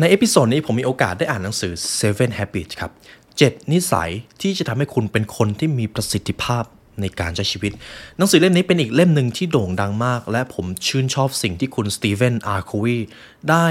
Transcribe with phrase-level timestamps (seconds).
[0.00, 2.92] ใน episode นี้ผมมีโอกาสได้อ่านหนังสือ Seven Habits ครับ
[3.30, 6.64] 7 นิสัยที่จะทำให้คุณเป็นคนที่มีประสิทธิภาพ
[7.00, 7.72] ในการใช้ชีวิต
[8.16, 12.62] หนังสือเล่มนี้เป็นอีกเล่มหนึ่งที่โด่งดังมาก และผมชื่นชอบสิ่งที่คุณ Stephen R.
[12.62, 12.98] Covey
[13.50, 13.66] ได้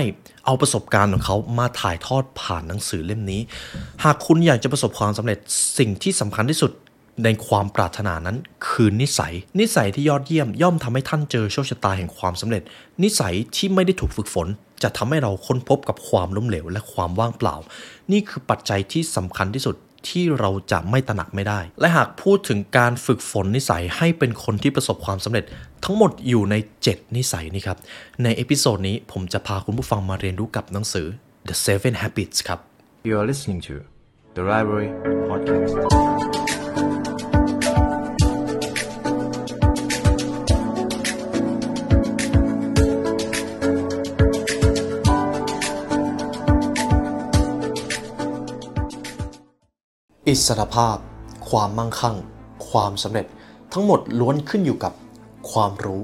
[0.46, 3.42] เอาประสบการณ์ของเขามาถ่ายทอดผ่านหนังสือเล่มนี้
[4.04, 5.40] หากคุณอยากจะประสบความสำเร็จ
[5.78, 6.72] สิ่งที่สำคัญที่สุด
[7.24, 8.38] ในความปรารถนานั้น
[8.68, 12.64] คือนิสัย นิสัยที่ยอดเยี่ยมย่อมทำให้ท่านเจอโชคชะตาแห่งความสำเร็จ
[13.04, 14.48] นิสัยที่ไม่ได้ถูกฝึกฝน
[14.84, 17.56] จะทำให้เราค้นพบกับความล้มเหลวและความว่างเปล่า
[18.12, 19.76] นี่คือปัจจัยที่สำคัญที่สุด
[20.08, 25.46] ที่เราจะไม่ตระหนักไม่ได้ และหากพูดถึงการฝึกฝนนิสัยให้เป็นคนที่ประสบความสำเร็จ
[25.84, 26.56] ทั้งหมดอยู่ใน
[26.86, 27.78] 7 นิสัยนี้ครับ
[28.24, 31.08] ใน episode นี้ผมจะพาคุณผู้ฟังมาเรียนรู้กับหนังสือ
[31.48, 32.60] The Seven Habits ครับ
[33.08, 33.76] You are listening to
[34.38, 34.90] the Library
[35.30, 36.05] Podcast.
[50.30, 50.98] อิสรภาพ
[51.50, 52.16] ความมั่งคั่ง
[52.70, 53.26] ความสำเร็จ
[53.74, 54.94] ทั้งหมดล้วนขึ้นอยู่กับ
[55.52, 56.02] ความรู้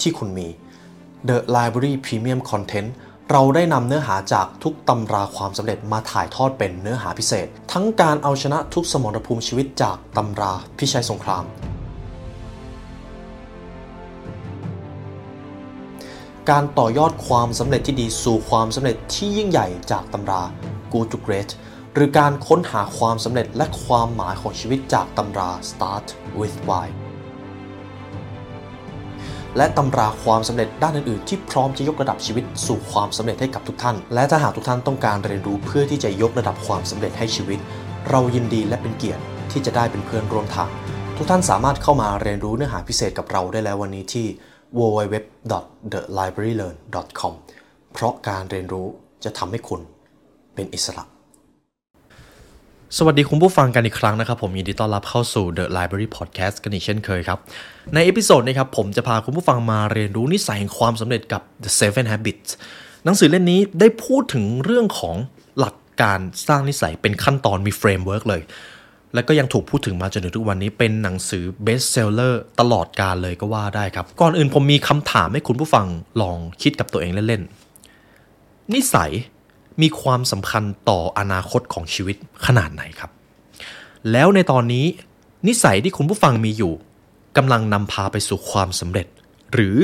[0.00, 0.48] ที่คุณมี
[1.28, 2.88] The Library Premium Content
[3.30, 11.44] เราได้นำเนื้อหาจากทุกตำราความสำเร็จมาถ่ายทอดเป็นเนื้อหาพิเศษ ทั้งการเอาชนะทุกสมรภูมิชีวิตจากตำราพิชัยสงคราม
[16.50, 20.42] การต่อยอดความสำเร็จที่ดีสู่ความสำเร็จที่ยิ่งใหญ่จากตำรา
[20.92, 21.50] Good to Great
[22.00, 26.06] หรือการค้นหาความสำเร็จและความหมายของชีวิตจากตำรา Start
[26.38, 26.86] with Why
[29.56, 37.58] และตำราความสำเร็จด้านอื่นๆ ที่พร้อมจะยกระดับชีวิตสู่ความสำเร็จให้กับทุกท่าน และถ้าหากทุกท่านต้องการเรียนรู้เพื่อที่จะยกระดับความสำเร็จให้ชีวิต
[38.10, 40.68] เรายินดีและเป็นเกียรติที่จะได้เป็นเพื่อนร่วมทาง
[41.16, 44.26] ทุกท่านสามารถเข้ามาเรียนรู้เนื้อหาพิเศษกับเราได้แล้ววันนี้ที่
[44.78, 47.32] www.thelibrarylearn.com
[47.92, 48.86] เพราะการเรียนรู้
[49.24, 49.80] จะทำให้คุณ
[50.56, 51.04] เป็นอิสระ
[52.98, 57.38] สวัสดีคุณผู้ฟังกันอีกครั้งนะครับ ผมยินดีต้อนรับเข้าสู่ The Library Podcast กันอีกเช่นเคยครับ
[57.94, 62.50] ใน episode นี้ครับ ผมจะพาคุณผู้ฟังมาเรียนรู้นิสัยแห่งความสำเร็จกับ The Seven Habits
[63.04, 65.16] หนังสือเล่มนี้ได้พูดถึงเรื่องของ
[65.58, 68.42] หลักการสร้างนิสัยเป็นขั้นตอนมี framework เลย
[69.14, 75.86] และก็ยังถูกพูดถึงมาจนถึงทุกวันนี้เป็นหนังสือ bestseller ตลอดกาลเลยก็ว่าได้ครับ ก่อนอื่นผมมีคำถามให้คุณผู้ฟัง
[76.20, 79.12] ลองคิดกับตัวเองเล่นๆนิสัย
[79.82, 82.16] มีความสำคัญต่ออนาคตของชีวิต
[82.46, 83.10] ขนาดไหนครับ
[84.12, 84.86] แล้วในตอนนี้
[85.48, 86.72] นิสัยที่คุณผู้ฟังมีอยู่
[87.36, 89.06] กำลังนำพาไปสู่ความสำเร็จ
[89.52, 89.76] หรือ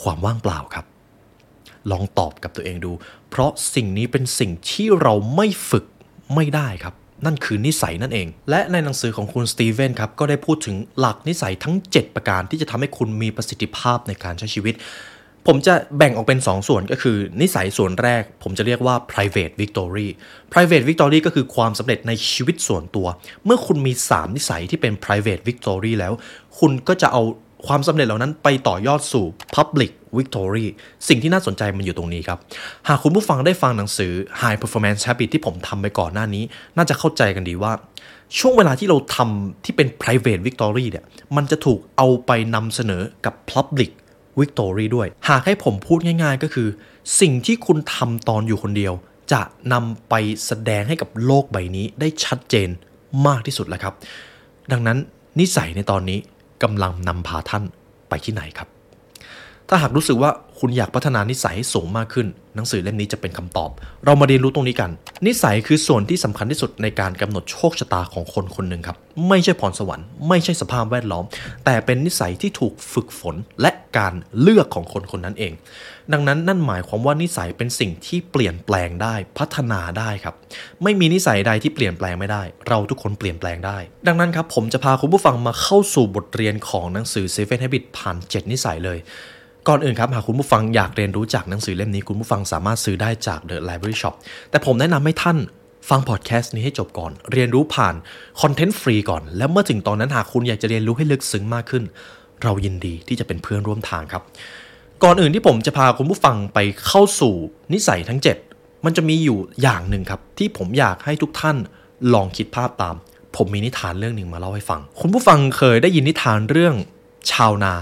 [0.00, 0.86] ความว่างเปล่าครับ
[1.90, 2.92] ลองตอบกับตัวเองดู
[3.30, 5.84] เพราะสิ่งนี้เป็นสิ่งที่เราไม่ฝึก
[6.34, 6.94] ไม่ได้ครับ
[7.26, 14.74] นั่นคือนิสัยนั่นเอง และในหนังสือของคุณสตีเวนครับก็ได้พูดถึงหลักนิสัยทั้ง 7 ประการที่จะทำให้คุณมีประสิทธิภาพในการใช้ชีวิต
[15.46, 20.08] ผมจะแบ่งออกเป็น 2 ส่วนก็คือ นิสัยส่วนแรก ผมจะเรียกว่า private victory
[20.52, 23.06] private victory ก็คือความสำเร็จในชีวิตส่วนตัว
[23.44, 26.12] เมื่อคุณมี 3 นิสัยที่เป็น private victory แล้ว
[26.58, 27.22] คุณก็จะเอา
[27.66, 29.24] ความสำเร็จเหล่านั้นไปต่อยอดสู่
[29.56, 30.66] public victory
[31.08, 32.38] สิ่งที่น่าสนใจมันอยู่ตรงนี้ครับ
[32.88, 36.44] หากคุณผู้ฟังได้ฟังหนังสือ high performance habit ที่ผมทำไปก่อนหน้านี้
[36.76, 37.72] น่าจะเข้าใจกันดีว่า
[38.38, 41.04] ช่วงเวลาที่เราทำที่เป็น private victory เนี่ย
[41.36, 43.90] มันจะถูกเอาไปนำเสนอกับ public
[44.38, 46.68] วิกตอรี่ด้วย หากให้ผมพูดง่าย ๆ ก็คือ
[47.20, 48.92] สิ่งที่คุณทำตอนอยู่คนเดียว
[49.32, 49.40] จะ
[49.72, 50.14] นำไป
[50.46, 52.68] แสดงให้กับโลกใบนี้ได้ชัดเจน
[53.26, 53.94] มากที่สุดแล้วครับ
[54.72, 54.98] ดังนั้น
[55.40, 56.18] นิสัยในตอนนี้
[56.62, 57.62] กำลังนำพาท่าน
[58.08, 58.68] ไปที่ไหนครับ
[59.74, 63.70] ถ้าหากรู้สึกว่าคุณอยากพัฒนานิสัยให้สูงมากขึ้น หนังสือเล่มนี้จะเป็นคำตอบ
[64.04, 64.90] เรามาเรียนรู้ตรงนี้กัน
[65.26, 68.96] นิสัยคือส่วนที่สำคัญที่สุดในการกำหนดโชคชะตาของคนคนหนึ่งครับ
[69.28, 71.24] ไม่ใช่พรสวรรค์ ไม่ใช่สภาพแวดล้อม
[71.64, 75.52] แต่เป็นนิสัยที่ถูกฝึกฝนและการเลือกของคนคนนั้นเอง
[76.12, 80.34] ดังนั้นนั่นหมายความว่านิสัยเป็นสิ่งที่เปลี่ยนแปลงได้พัฒนาได้ครับ
[80.82, 88.98] ไม่มีนิสัยใดที่เปลี่ยนแปลงไม่ได้ เราทุกคนเปลี่ยนแปลงได้ ดังนั้นครับผมจะพาคุณผู้ฟังมาเข้าสู่บทเรียนของหนังสือ Seven Habits ผ่าน 7 นิสัยเลย
[89.68, 94.14] ก่อนอื่นครับ หากคุณผู้ฟังอยากเรียนรู้จากหนังสือเล่มนี้คุณผู้ฟังสามารถซื้อได้จาก The Library Shop
[94.50, 95.38] แต่ผมแนะนำให้ท่าน
[95.90, 97.94] ฟังพอดแคสต์นี้ให้จบก่อน เรียนรู้ผ่าน
[98.40, 101.82] คอนเทนต์ฟรีก่อน แล้วเมื่อถึงตอนนั้นหากคุณอยากจะเรียนรู้ให้ลึกซึ้งมากขึ้น
[102.42, 104.22] เรายินดีที่จะเป็นเพื่อนร่วมทางครับ
[105.02, 107.34] ก่อนอื่นที่ผมจะพาคุณผู้ฟังไปเข้าสู่
[107.72, 108.20] นิสัยทั้ง
[108.52, 111.56] 7 มันจะมีอยู่อย่างหนึ่งครับ ที่ผมอยากให้ทุกท่าน
[112.14, 112.94] ลองคิดภาพตาม
[113.36, 116.74] ผมมีนิทานเรื่องหนึ่งมาเล่าให้ฟัง คุณผู้ฟังเคยได้ยินนิทานเรื่อง
[117.32, 117.74] ชาวนา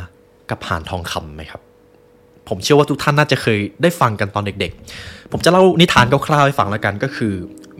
[0.51, 1.61] กับห่านทองคำไหมครับ
[2.51, 7.35] ผมเชื่อว่าทุกท่านน่าจะเคยได้ฟังกันตอนเด็กๆ ผมจะเล่านิทานคร่าวๆให้ฟังแล้วกันก็คือ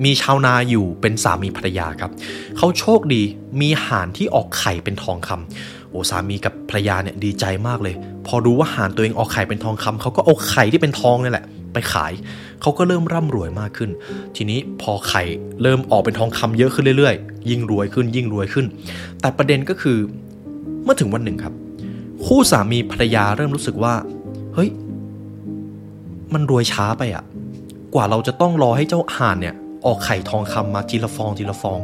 [0.05, 2.11] มีชาวนาอยู่เป็นสามีภรรยาครับ
[2.57, 3.23] เขาโชคดี
[3.61, 7.95] มีห่านที่ออกไข่เป็นทองคำโอ้สามีกับภรรยาเนี่ยดีใจมากเลย
[8.27, 12.13] พอรู้ว่าห่านตัวเองออกไข่เป็นทองคำเขาก็เอาไข่ที่เป็นทองนี่แหละ ไปขาย
[12.61, 13.91] เขาก็เริ่มร่ำรวยมากขึ้น
[14.37, 15.23] ทีนี้พอไข่
[15.63, 18.67] เริ่มออกเป็นทองคำเยอะขึ้นเรื่อยๆ ยิ่งรวยขึ้นยิ่งรวยขึ้น
[19.21, 19.99] แต่ประเด็นก็คือ
[20.85, 21.55] เมื่อถึงวันหนึ่งครับ
[22.25, 23.95] คู่สามีภรรยาเริ่มรู้สึกว่า
[24.55, 24.71] เฮ้ย
[26.35, 27.25] มันรวยช้าไปอะ
[27.95, 29.55] กว่าเราจะต้องรอให้เจ้าห่านเนี่ย
[29.87, 31.79] ออกไข่ทองคำมาทีละฟองทีละฟอง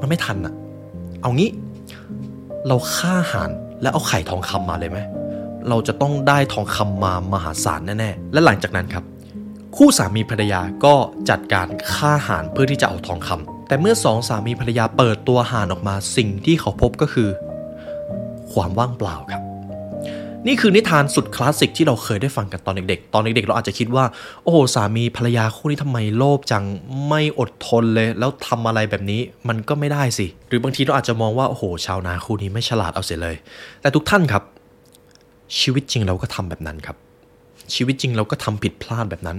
[0.00, 0.54] มันไม่ทันอะ
[1.22, 1.50] เอางี้
[2.68, 3.50] เราฆ่าห่าน
[3.82, 4.98] แล้วเอาไข่ทองคำมาเลยไหม
[5.68, 9.04] เราจะต้องได้ทองคำมามหาศาลแน่ๆ และหลังจากนั้นครับ
[9.76, 10.94] คู่สามีภรรยาก็
[11.30, 17.28] จัดการฆ่าห่านเพื่อที่จะเอาทองคำแต่เมื่อสองสามีภรรยาเปิดตัวห่านออกมาสิ่งที่เขาพบก็คือ
[18.52, 19.42] ความว่างเปล่าครับ
[20.46, 24.04] นี่คือนิทานสุดคลาสสิกที่เราเคยได้ฟังกันตอนเด็กๆ ตอนเด็กๆ เราอาจจะคิดว่า
[24.42, 26.64] โอ้โหสามีภรรยาคู่นี้ทำไมโลภจัง
[27.08, 33.36] ไม่อดทนเลย แล้วทำอะไรแบบนี้มันก็ไม่ได้สิ หรือบางทีเราอาจจะมองว่า โอ้โห ชาวนาคู่นี้ไม่ฉลาดเอาเสียเลย
[33.80, 34.42] แต่ทุกท่านครับ
[35.60, 36.96] ชีวิตจริงเราก็ทำแบบนั้นครับ
[37.74, 39.38] ชีวิตจริงเราก็ทำผิดพลาดแบบนั้น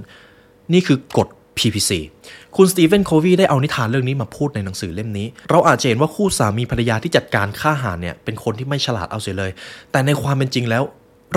[0.73, 1.27] นี่คือกฎ
[1.59, 1.91] PPC
[2.55, 9.51] คุณสตีเฟนโควีได้เอานิทานเรื่องนี้มาพูดในหนังสือเล่มนี้ เราอาจจะเห็นว่าคู่สามีภรรยาที่จัดการฆ่าหารเนี่ยเป็นคนที่ไม่ฉลาดเอาเสียเลย
[9.91, 10.83] แต่ในความเป็นจริงแล้ว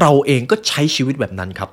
[0.01, 1.71] เราเองก็ใช้ชีวิตแบบนั้นครับ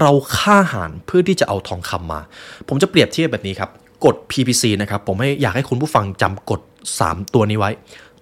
[0.00, 2.20] เราฆ่าหารเพื่อที่จะเอาทองคำมา
[2.68, 3.70] ผมจะเปรียบเทียบแบบนี้ครับ
[4.04, 6.60] กฎ PPC นะครับผมให้อยากให้คุณผู้ฟังจำกฎ
[6.96, 7.70] 3 ตัวนี้ไว้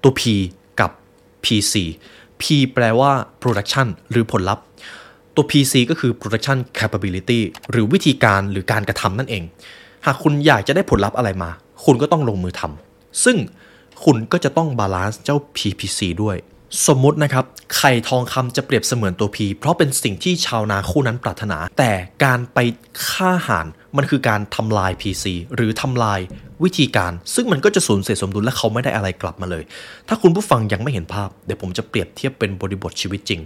[0.03, 0.23] ตัว P
[0.81, 0.91] กับ
[1.45, 1.75] PC
[2.41, 2.43] P
[2.75, 3.11] แปลว่า
[3.43, 4.65] production หรือผลลัพธ์
[5.37, 7.41] ตัว PC ก็คือ production capability
[7.71, 9.43] หรือวิธีการหรือการกระทำนั่นเอง
[10.07, 11.51] หากคุณอยากจะได้ผลลัพธ์อะไรมา
[11.85, 13.37] คุณก็ต้องลงมือทำซึ่ง
[14.05, 16.37] คุณก็จะต้องบาลานซ์เจ้า PPC ด้วย
[16.87, 17.45] สมมตินะครับ
[17.77, 21.93] ไข่ทองคำจะเปรียบเสมือนตัว P เพราะเป็นสิ่งที่ชาวนาคู่นั้นปรารถนา แต่
[22.25, 22.59] การไป
[23.09, 23.67] ฆ่าห่าน
[23.97, 25.25] มันคือการทำลาย PC
[25.55, 26.21] หรือทำลาย
[26.65, 29.65] วิธีการ ซึ่งมันก็จะสูญเสียสมดุลและเขาไม่ได้อะไรกลับมาเลย
[30.09, 33.41] ถ้าคุณผู้ฟังยังไม่เห็นภาพ เดี๋ยวผมจะเปรียบเทียบเป็นบริบทชีวิตจริง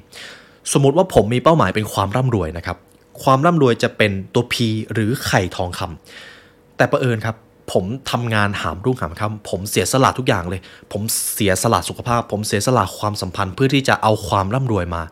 [0.72, 2.76] สมมติว่าผมมีเป้าหมายเป็นความร่ำรวยนะครับ
[3.22, 4.54] ความร่ำรวยจะเป็นตัว P
[4.92, 7.36] หรือไข่ทองคำแต่ประเอิญครับ
[7.72, 10.60] ผมทำงานหามรุ่งหามค่ำผมเสียสละทุกอย่างเลย
[10.92, 11.02] ผม
[11.34, 15.02] เสียสละสุขภาพ ผมเสียสละความสัมพันธ์เพื่อที่จะเอาความร่ำรวยมา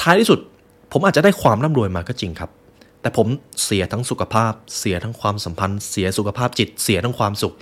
[0.00, 0.38] ท้ายที่สุด
[0.92, 2.50] ผมอาจจะได้ความร่ำรวยมาก็จริงครับ
[3.00, 3.26] แต่ผม
[3.64, 7.54] เสียทั้งสุขภาพ เสียทั้งความสัมพันธ์ เสียสุขภาพจิต เสียทั้งความสุข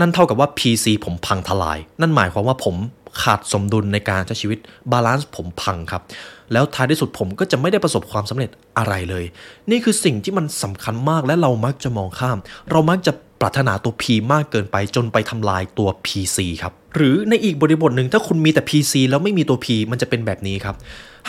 [0.00, 2.76] นั่นเท่ากับว่า PC ผมพังทลาย นั่นหมายความว่าผม
[3.22, 4.58] ขาดสมดุลในการใช้ชีวิต
[4.92, 6.02] บาลานซ์ผมพังครับ
[6.52, 9.24] แล้วท้ายที่สุดผมก็จะไม่ได้ประสบความสำเร็จอะไรเลย
[9.70, 12.38] นี่คือสิ่งที่มันสำคัญมากและเรามักจะมองข้าม
[12.70, 20.76] เรามักจะปรารถนาตัว P มากเกินไปจนไปทำลายตัว PC ครับ หรือในอีกบริบทหนึ่งถ้าคุณมีแต่ PC แล้วไม่มีตัว P มันจะเป็นแบบนี้ครับ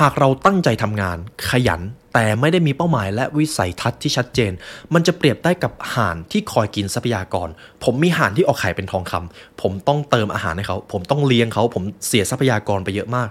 [0.02, 1.18] หากเราตั้งใจทำงาน
[1.50, 1.82] ขยัน
[2.14, 4.52] แต่ไม่ได้มีเป้าหมายและวิสัยทัศน์ที่ชัดเจน
[4.94, 7.50] มันจะเปรียบได้กับห่านที่คอยกินทรัพยากร
[7.84, 13.30] ผมมีห่านที่ออกไข่เป็นทองคำผมต้องเติมอาหารให้เขา ผมต้องเลี้ยงเขา ผมเสียทรัพยากรไปเยอะมาก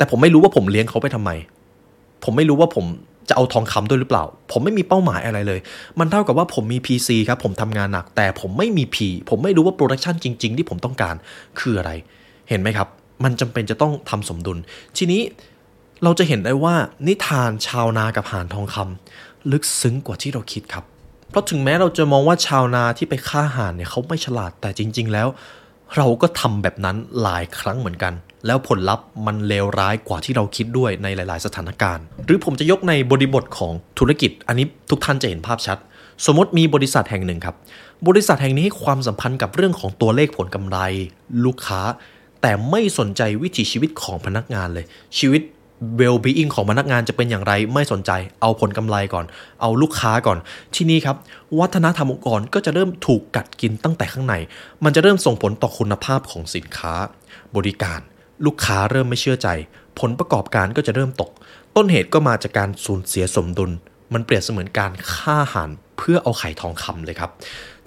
[0.00, 1.30] แต่ผมไม่รู้ว่าผมเลี้ยงเขาไปทำไม
[2.24, 2.84] ผมไม่รู้ว่าผม
[3.28, 5.60] จะเอาทองคำด้วยหรือเปล่า ผมไม่มีเป้าหมายอะไรเลย
[5.98, 8.96] มันเท่ากับว่าผมมี PC ครับ ผมทำงานหนัก แต่ผมไม่มี P
[9.30, 11.14] ผมไม่รู้ว่า production จริง ๆ ที่ผมต้องการ
[11.58, 11.90] คืออะไร
[12.48, 12.88] เห็นไหมครับ
[13.24, 14.58] มันจำเป็นจะต้องทำสมดุล
[14.96, 15.22] ทีนี้
[16.04, 16.74] เราจะเห็นได้ว่า
[17.06, 20.84] นิทานชาวนากับห่านทองคำลึกซึ้งกว่าที่เราคิดครับ
[21.30, 25.28] เพราะถึงแม้เราจะมองว่าชาวนาที่ไปฆ่าห่านเนี่ยเขาไม่ฉลาดแต่จริง ๆ แล้ว
[25.96, 28.14] เราก็ทำแบบนั้นหลายครั้งเหมือนกัน
[28.46, 35.78] แล้วผลลัพธ์มันเลวร้ายกว่าที่เราคิดด้วยในหลาย ๆ สถานการณ์ หรือผมจะยกในบริบทของธุรกิจ อันนี้ทุกท่านจะเห็นภาพชัด
[36.26, 37.56] สมมติมีบริษัทแห่งหนึ่งครับ
[38.08, 40.78] บริษัทแห่งนี้ให้ความสัมพันธ์กับเรื่องของตัวเลขผลกำไร
[41.44, 41.80] ลูกค้า
[42.42, 44.84] แต่ไม่สนใจวิถีชีวิตของพนักงานเลย
[45.18, 45.42] ชีวิต
[46.00, 48.10] well-being ของพนักงานจะเป็นอย่างไรไม่สนใจ
[48.40, 49.24] เอาผลกำไรก่อน
[49.60, 50.38] เอาลูกค้าก่อน
[50.74, 51.16] ที่นี้ครับ
[51.58, 54.34] วัฒนธรรมองค์กรก็จะเริ่มถูกกัดกินตั้งแต่ข้างใน
[54.84, 56.92] มันจะเริ่มส่งผลต่อคุณภาพของสินค้า
[57.56, 58.00] บริการ
[58.46, 59.48] ลูกค้าเริ่มไม่เชื่อใจ
[60.00, 61.30] ผลประกอบการก็จะเริ่มตก
[61.76, 63.70] ต้นเหตุก็มาจากการสูญเสียสมดุล
[64.14, 67.30] มันเปรียบเสมือนการฆ่าหันเพื่อเอาไข่ทองคำเลยครับ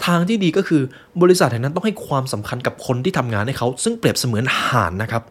[0.04, 0.82] ทางที่ดีก็คือ
[1.22, 5.22] บริษัทแห่งนั้นต้องให้ความสำคัญกับคนที่ทำงานให้เขา ซึ่งเปรียบเสมือนห่านนะครับ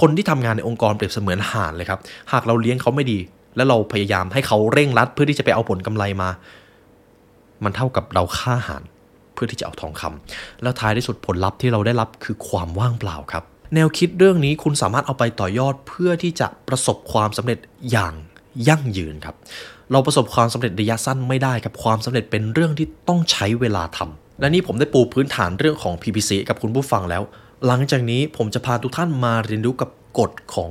[0.00, 2.00] คนที่ทำงานในองค์กรเปรียบเสมือนห่านเลยครับ
[2.32, 3.18] หากเราเลี้ยงเขาไม่ดี
[3.56, 6.28] แล้วเราพยายามให้เขาเร่งรัด เพื่อที่จะไปเอาผลกำไรมา
[7.64, 8.82] มันเท่ากับเราฆ่าห่าน
[9.34, 17.58] เพื่อที่จะเอาทองคำแล้วท้ายที่สุดผลลัพธ์ที่เราได้รับคือความว่างเปล่าครับ แนวคิดเรื่องนี้คุณสามารถเอาไปต่อยอดเพื่อที่จะประสบความสำเร็จ
[17.90, 18.14] อย่าง
[18.68, 19.36] ยั่งยืนครับ
[19.92, 27.22] เราประสบความสำเร็จระยะสั้นไม่ได้ครับความสำเร็จเป็นเรื่องที่ต้องใช้เวลาทำและนี่ผมได้ปูพื้นฐานเรื่องของ PPC กับคุณผู้ฟังแล้ว
[27.66, 30.70] หลังจากนี้ผมจะพาทุกท่านมาเรียนรู้กับกฎของ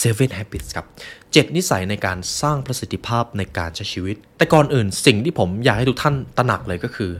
[0.00, 0.86] Seven Habits ครับ
[1.20, 7.10] 7 นิสัยในการสร้างประสิทธิภาพในการใช้ชีวิต แต่ก่อนอื่นสิ่งที่ผมอยากให้ทุกท่านตระหนักเลยก็คือ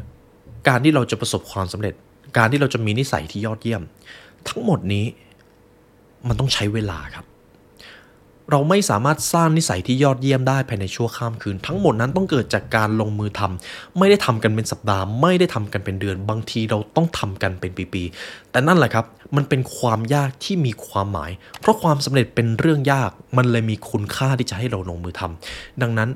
[0.68, 1.94] การที่เราจะประสบความสำเร็จ
[2.38, 3.82] การที่เราจะมีนิสัยที่ยอดเยี่ยม
[4.48, 5.06] ทั้งหมดนี้
[6.28, 7.26] มันต้องใช้เวลาครับ
[8.50, 19.04] เราไม่สามารถสร้างนิสัยที่ยอดเยี่ยมได้ภายในชั่วข้ามคืน ทั้งหมดนั้นต้องเกิดจากการลงมือทำไม่ได้ทำกันเป็นสัปดาห์ ไม่ได้ทำกันเป็นเดือน บางทีเราต้องทำกันเป็นปีๆ แต่นั่นแหละครับ
[19.36, 26.10] มันเป็นความยากที่มีความหมาย เพราะความสำเร็จเป็นเรื่องยาก มันเลยมีคุณค่าที่จะให้เราลงมือทำดังนั้น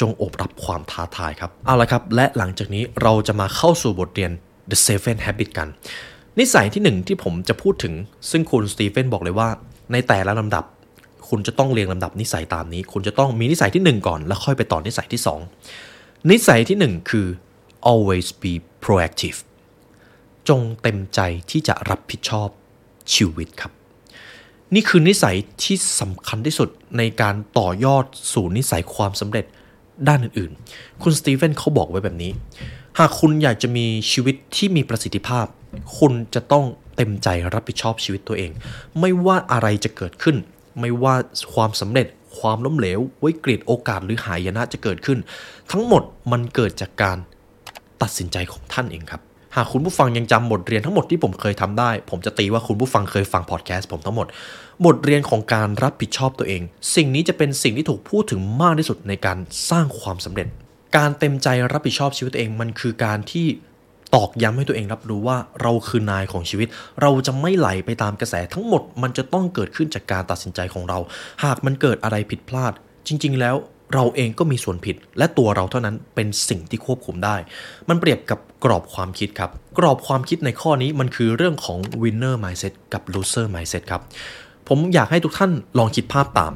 [0.00, 4.30] จงอบรับความท้าทายครับ เอาละครับ และหลังจากนี้เราจะมาเข้าสู่บทเรียน
[4.70, 5.68] The Seven Habit กัน
[6.40, 7.94] นิสัยที่หนึ่งที่ผมจะพูดถึง
[8.30, 9.48] ซึ่งคุณสตีเฟนบอกเลยว่า
[9.92, 10.64] ในแต่ละลำดับ
[11.28, 15.22] คุณจะต้องเรียงลำดับนิสัยตามนี้ คุณจะต้องมีนิสัยที่ 1 ก่อน แล้วค่อยไปต่อนิสัยที่
[15.74, 17.26] 2 นิสัยที่ 1 คือ
[17.90, 18.52] always be
[18.84, 19.38] proactive
[20.48, 21.20] จงเต็มใจ
[21.50, 22.48] ที่จะรับผิดชอบ
[23.14, 23.72] ชีวิตครับ
[24.74, 29.44] นี่คือนิสัยที่สำคัญที่สุดในการต่อยอดสู่นิสัยความสำเร็จ
[30.08, 32.32] ด้านอื่นๆ คุณสตีเฟนเขาบอกไว้แบบนี้
[32.98, 35.46] หากคุณอยากจะมีชีวิตที่มีประสิทธิภาพ
[35.98, 36.64] คุณจะต้อง
[36.96, 38.50] เต็มใจรับผิดชอบชีวิตตัวเอง
[39.00, 40.36] ไม่ว่าอะไรจะเกิดขึ้น
[40.80, 41.14] ไม่ว่า
[41.54, 42.06] ความสำเร็จ
[42.38, 45.18] ความล้มเหลววิกฤตโอกาสหรือหายนะจะเกิดขึ้น
[45.70, 47.18] ทั้งหมดมันเกิดจากการ
[48.02, 49.22] ตัดสินใจของท่านเองครับ
[49.56, 54.26] หากคุณผู้ฟังยังจำบทเรียนทั้งหมดที่ผมเคยทำได้ ผมจะตีว่าคุณผู้ฟังเคยฟังพอดแคสต์ผมทั้งหมด
[54.86, 56.62] บทเรียนของการรับผิดชอบตัวเอง
[56.94, 59.38] สิ่งนี้จะเป็นสิ่งที่ถูกพูดถึงมากที่สุดในการ
[59.70, 60.48] สร้างความสำเร็จ
[60.96, 63.46] การเต็มใจรับผิดชอบชีวิตตัวเองมันคือการที่
[64.14, 66.68] ตอกย้ำให้ตัวเองรับรู้ว่าเราคือนายของชีวิต
[67.00, 70.98] เราจะไม่ไหลไปตามกระแสทั้งหมดมันจะต้องเกิดขึ้นจากการตัดสินใจของเรา
[71.44, 72.72] หากมันเกิดอะไรผิดพลาด
[73.06, 73.56] จริง ๆ แล้ว
[73.94, 77.36] เราเองก็มีส่วนผิด และตัวเราเท่านั้นเป็นสิ่งที่ควบคุมได้
[77.88, 84.02] มันเปรียบกับกรอบความคิดครับ กรอบความคิดในข้อนี้มันคือเรื่องของ winner mindset กับ loser mindset ครับ
[84.68, 86.52] ผมอยากให้ทุกท่านลองคิดภาพตาม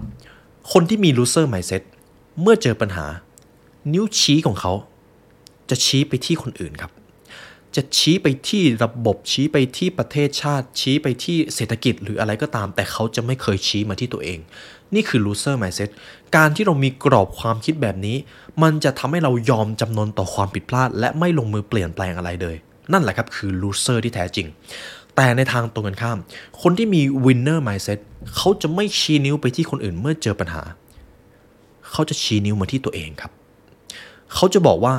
[0.72, 1.82] คนที่มี loser mindset
[2.42, 3.06] เมื่อเจอปัญหา
[3.92, 4.72] นิ้วชี้ของเขา
[5.70, 6.92] จะชี้ไปที่คนอื่นครับ
[7.76, 14.38] จะชี้ไปที่ระบบชี้ไปที่ประเทศชาติ ชี้ไปที่เศรษฐกิจหรืออะไรก็ตาม แต่เขาจะไม่เคยชี้มาที่ตัวเอง
[14.94, 15.90] นี่คือ loser mindset
[16.36, 18.16] การที่เรามีกรอบความคิดแบบนี้
[18.62, 22.56] มันจะทำให้เรายอมจำนนต่อความผิดพลาด และไม่ลงมือเปลี่ยนแปลงอะไรเลย
[22.92, 24.46] นั่นแหละครับคือ loser ที่แท้จริง
[25.16, 26.18] แต่ในทางตรงกันข้าม
[26.62, 27.98] คนที่มี winner mindset
[28.36, 30.62] เขาจะไม่ชี้นิ้วไปที่คนอื่นเมื่อเจอปัญหา
[31.90, 33.32] เขาจะชี้นิ้วมาที่ตัวเองครับ
[34.34, 34.94] เขาจะบอกว่า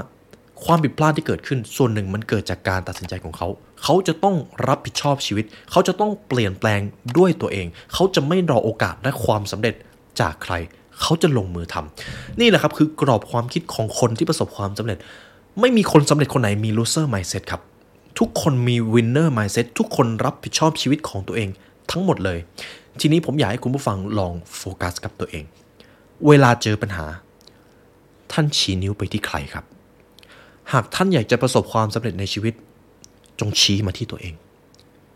[0.65, 3.47] ความผิดพลาดที่เกิดขึ้นส่วนหนึ่งมันเกิดจากการตัดสินใจของเขา
[3.83, 4.35] เขาจะต้อง
[4.67, 6.81] รับผิดชอบชีวิต เขาจะต้องเปลี่ยนแปลง
[7.17, 9.75] ด้วยตัวเอง เขาจะไม่รอโอกาสและความสำเร็จ
[10.21, 10.53] จากใคร
[11.01, 14.97] เขาจะลงมือทำนี่แหละครับคือกรอบความคิดของคนที่ประสบความสำเร็จ
[15.59, 17.61] ไม่มีคนสำเร็จคนไหนมี loser mindset ครับ
[18.19, 21.49] ทุกคนมี winner mindset ทุกคนรับผิดชอบชีวิตของตัวเอง
[21.91, 22.39] ทั้งหมดเลย
[22.99, 25.43] ทีนี้ผมอยากให้คุณผู้ฟังลองโฟกัสกับตัวเอง
[26.27, 27.05] เวลาเจอปัญหา
[28.33, 29.65] ท่านชี้นิ้วไปที่ใครครับ
[30.73, 32.53] หากท่านอยากจะประสบความสำเร็จในชีวิต
[33.39, 34.33] จงชี้มาที่ตัวเอง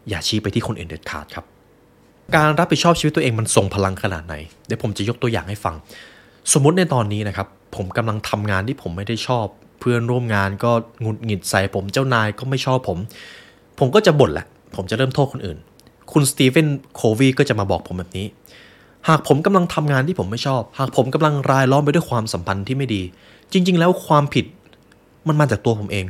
[0.09, 1.45] อย่าชี้ไปที่คนอื่นเด็ดขาดครับ
[2.35, 4.35] การรับผิดชอบชีวิตตัวเองมันทรงพลังขนาดไหน
[4.67, 5.75] เดี๋ยวผมจะยกตัวอย่างให้ฟัง
[6.53, 9.45] สมมุติในตอนนี้นะครับ ผมกำลังทำงานที่ผมไม่ได้ชอบ
[9.79, 12.97] เพื่อนร่วมงานก็หงุดหงิดใส่ผมเจ้านายก็ไม่ชอบผม
[13.79, 15.57] ผมก็จะบ่นแหละ ผมจะเริ่มโทษคนอื่น
[16.11, 18.25] คุณสตีเฟนโควีก็จะมาบอกผมแบบนี้
[19.09, 23.01] หากผมกำลังทำงานที่ผมไม่ชอบ หากผมกำลังรายล้อมไปด้วยความสัมพันธ์ที่ไม่ดี
[23.51, 24.45] จริง ๆ แล้วความผิด
[25.27, 26.05] มันมาจากตัวผมเอง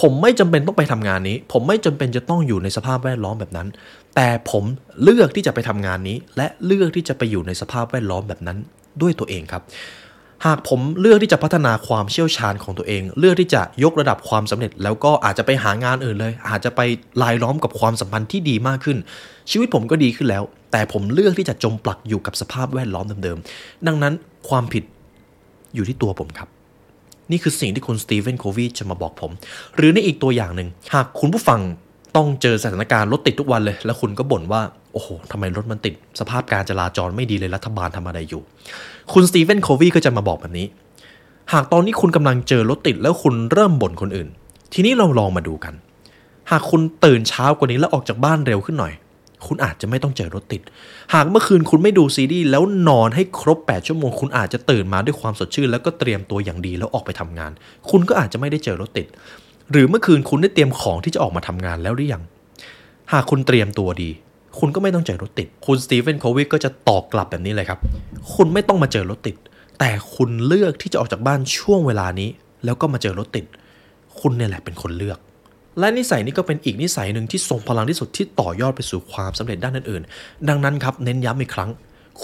[0.00, 3.68] ผมไม่จำเป็นต้องไปทำงานนี้ ผมไม่จำเป็นจะต้องอยู่ในสภาพแวดล้อมแบบนั้น
[4.14, 4.64] แต่ผม
[5.02, 8.58] เลือกที่จะไปทำงานนี้ และเลือกที่จะไปอยู่ในสภาพแวดล้อมแบบนั้น
[9.02, 9.62] ด้วยตัวเองครับ
[10.46, 16.80] หากผมเลือกที่จะพัฒนาความเชี่ยวชาญของตัวเอง เลือกที่จะยกระดับความสำเร็จ แล้วก็อาจจะไปหางานอื่นเลย อาจจะไป
[17.22, 18.98] ลายล้อมกับความสัมพันธ์ที่ดีมากขึ้น
[19.50, 24.14] ชีวิตผมก็ดีขึ้นแล้ว แต่ผมเลือกที่จะจมปลักอยู่กับสภาพแวดล้อมเดิมๆดังนั้น
[24.48, 24.84] ความผิด
[25.74, 26.48] อยู่ที่ตัวผมครับ
[27.30, 29.30] นี่คือสิ่งที่คุณสตีเฟนโควีจะมาบอกผม
[29.76, 31.60] หรือในอีกตัวอย่างหนึ่งหากคุณผู้ฟัง
[32.16, 38.42] ต้องเจอสถานการณ์รถติดทุกวันเลย แล้วคุณก็บ่นว่า โอ้โหทำไมรถมันติด สภาพการจราจรไม่ดีเลยรัฐบาลทำอะไรอยู่
[39.12, 40.66] คุณสตีเฟนโควีก็จะมาบอกแบบนี้
[41.52, 44.28] หากตอนนี้คุณกำลังเจอรถติดแล้วคุณเริ่มบ่นคนอื่น
[44.74, 45.74] ทีนี้เราลองมาดูกัน
[46.50, 48.92] หากคุณตื่นเช้ากว่านี้แล้วออกจากบ้านเร็วขึ้นหน่อย
[49.46, 50.62] คุณอาจจะไม่ต้องเจอรถติด
[51.14, 57.50] หากเมื่อคืนคุณไม่ดูซีรีส์แล้วนอนให้ครบ 8 ชั่วโมง คุณอาจจะตื่นมาด้วยความสดชื่น แล้วก็เตรียมตัวอย่างดีแล้วออกไปทำงาน
[57.90, 59.06] คุณก็อาจจะไม่ได้เจอรถติด
[59.70, 62.22] หรือเมื่อคืนคุณได้เตรียมของที่จะออกมาทำงานแล้วหรือยัง
[63.12, 64.10] หากคุณเตรียมตัวดี
[64.58, 67.78] คุณก็ไม่ต้องเจอรถติด คุณสตีเฟนโควิกก็จะตอบกลับแบบนี้เลยครับ
[68.34, 69.36] คุณไม่ต้องมาเจอรถติด
[69.78, 72.28] แต่คุณเลือกที่จะออกจากบ้านช่วงเวลานี้
[72.64, 73.44] แล้วก็มาเจอรถติด
[74.20, 75.18] คุณเนี่ยแหละเป็นคนเลือก
[75.78, 81.70] และนิสัยนี้ก็เป็นอีกนิสัยหนึ่งที่ทรงพลังที่สุดที่ต่อยอดไปสู่ความสำเร็จด้านอื่นๆ ดังนั้นครับเน้นย้ำอีกครั้ง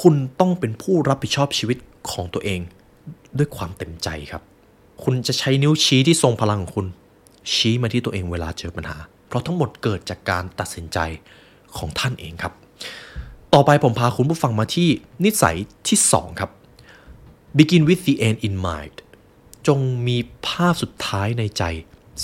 [0.00, 1.78] คุณต้องเป็นผู้รับผิดชอบชีวิต
[2.10, 2.60] ของตัวเอง
[3.38, 4.42] ด้วยความเต็มใจครับ
[5.02, 6.86] คุณจะใช้นิ้วชี้ที่ทรงพลังของคุณ
[7.52, 10.98] ชี้มาที่ตัวเองเวลาเจอปัญหา เพราะทั้งหมดเกิดจากการตัดสินใจ
[11.76, 12.52] ของท่านเองครับ
[13.54, 14.88] ต่อไปผมพาคุณผู้ฟังมาที่
[15.24, 15.56] นิสัย
[15.88, 16.50] ที่ 2 ครับ
[17.58, 18.96] begin with the end in mind
[19.66, 20.16] จงมี
[20.46, 21.62] ภาพสุดท้ายในใจ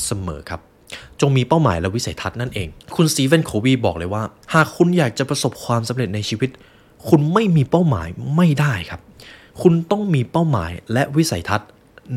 [0.05, 0.61] เสมอครับ
[1.21, 4.23] จงมีเป้าหมายและวิสัยทัศน์นั่นเอง คุณสตีเฟนโควีบอกเลยว่า
[4.55, 6.51] หากคุณอยากจะประสบความสำเร็จในชีวิต
[7.09, 9.01] คุณไม่มีเป้าหมายไม่ได้ครับ
[9.63, 11.69] คุณต้องมีเป้าหมายและวิสัยทัศน์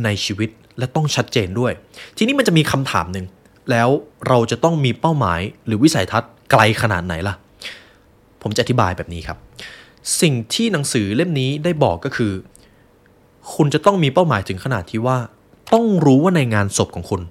[0.03, 1.71] ในชีวิต และต้องชัดเจนด้วย
[2.17, 3.25] ทีนี้มันจะมีคำถามหนึ่ง
[3.71, 3.89] แล้ว
[4.27, 7.35] เราจะต้องมีเป้าหมายหรือวิสัยทัศน์ไกลขนาดไหนล่ะ
[8.41, 9.37] ผมจะอธิบายแบบนี้ครับ
[10.21, 12.33] สิ่งที่หนังสือเล่มนี้ได้บอกก็คือ
[13.55, 15.17] คุณจะต้องมีเป้าหมายถึงขนาดที่ว่า
[15.73, 17.21] ต้องรู้ว่าในงานศพของคุณ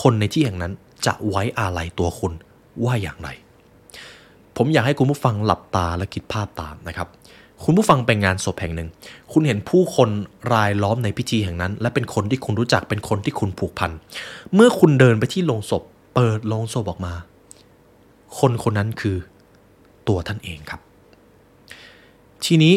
[0.00, 0.72] คนในที่แห่งนั้น
[1.06, 2.32] จะไว้อาลัยตัวคุณ
[2.84, 3.28] ว่าอย่างไร
[4.56, 7.08] ผมอยากให้คุณผู้ฟังหลับตาและคิดภาพตามนะครับ
[7.64, 8.88] คุณผู้ฟังไปงานศพแห่งหนึ่ง
[9.32, 10.08] คุณเห็นผู้คน
[10.52, 13.90] รายล้อมในพิธีแห่งนั้น และเป็นคนที่คุณรู้จักเป็นคนที่คุณผูกพัน
[14.54, 15.82] เมื่อคุณเดินไปที่โลงศพ
[16.14, 17.14] เปิดโลงศพออกมา
[18.38, 19.16] คนคนนั้นคือ
[20.08, 20.80] ตัวท่านเองครับ
[22.44, 22.74] ทีนี้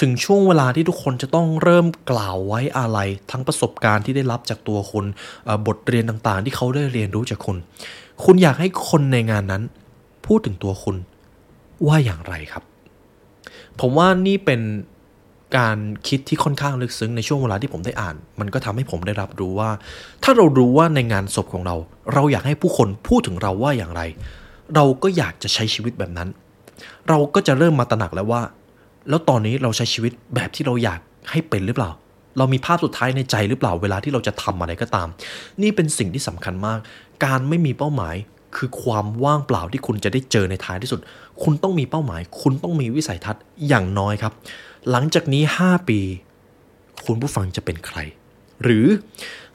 [0.00, 5.06] ถึงช่วงเวลาที่ทุกคนจะต้องเริ่มกล่าวไว้อาลัยทั้งประสบการณ์ที่ได้รับจากตัวคุณ
[5.66, 7.56] บทเรียนต่างๆ ที่เขาได้เรียนรู้จากคุณ
[8.24, 9.62] คุณอยากให้คนในงานนั้น
[10.26, 10.96] พูดถึงตัวคุณ
[11.86, 12.64] ว่าอย่างไรครับ
[13.80, 14.60] ผมว่านี่เป็น
[15.58, 15.78] การ
[16.08, 19.70] คิดที่ค่อนข้างลึกซึ้งในช่วงเวลาที่ผมได้อ่าน มันก็ทำให้ผมได้รับรู้ว่า
[20.24, 21.76] ถ้าเรารู้ว่าในงานศพของเรา
[22.14, 24.02] เราอยากให้ผู้คนพูดถึงเราว่าอย่างไร
[24.74, 26.28] เราก็อยากจะใช้ชีวิตแบบนั้น
[27.08, 28.42] เราก็จะเริ่มมาตระหนักแล้วว่า
[29.08, 31.90] แล้วตอนนี้เราใช้ชีวิตแบบที่เราอยากให้เป็นหรือเปล่า
[32.38, 35.08] เรามีภาพสุดท้ายในใจหรือเปล่าเวลาที่เราจะทำอะไรก็ตาม
[35.62, 36.78] นี่เป็นสิ่งที่สำคัญมาก
[37.24, 38.16] การไม่มีเป้าหมาย
[38.56, 41.00] คือความว่างเปล่าที่คุณจะได้เจอในท้ายที่สุด
[41.42, 44.32] คุณต้องมีเป้าหมาย คุณต้องมีวิสัยทัศน์อย่างน้อยครับ
[44.90, 46.00] หลังจากนี้ 5 ปี
[47.06, 47.98] คุณผู้ฟังจะเป็นใคร
[48.62, 48.86] หรือ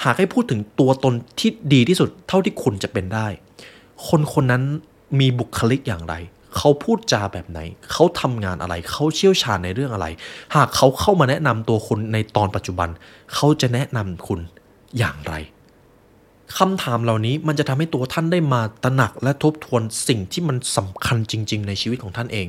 [0.03, 3.27] หากให้พูดถึงตัวตนที่ดีที่สุด เท่าที่คุณจะเป็นได้
[4.08, 4.63] คนคนนั้น
[5.20, 6.15] มีบุคลิกอย่างไร
[6.58, 7.60] เขาพูดจาแบบไหน
[7.91, 10.08] เขาทำงานอะไร เขาเชี่ยวชาญในเรื่องอะไร
[10.55, 12.89] หากเขาเข้ามาแนะนำตัวคุณในตอนปัจจุบัน
[13.34, 14.39] เขาจะแนะนำคุณ
[14.98, 15.34] อย่างไร
[16.60, 22.48] คำถามเหล่านี้มันจะทำให้ตัวท่านได้มาตระหนักและทบทวนสิ่งที่มันสำคัญจริง ๆ ในชีวิตของท่านเอง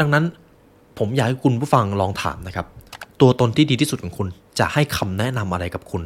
[0.00, 0.24] ดังนั้น
[0.98, 2.66] ผมอยากให้คุณผู้ฟังลองถามนะครับ
[3.20, 6.02] ตัวตนที่ดีที่สุดของคุณ จะให้คำแนะนำอะไรกับคุณ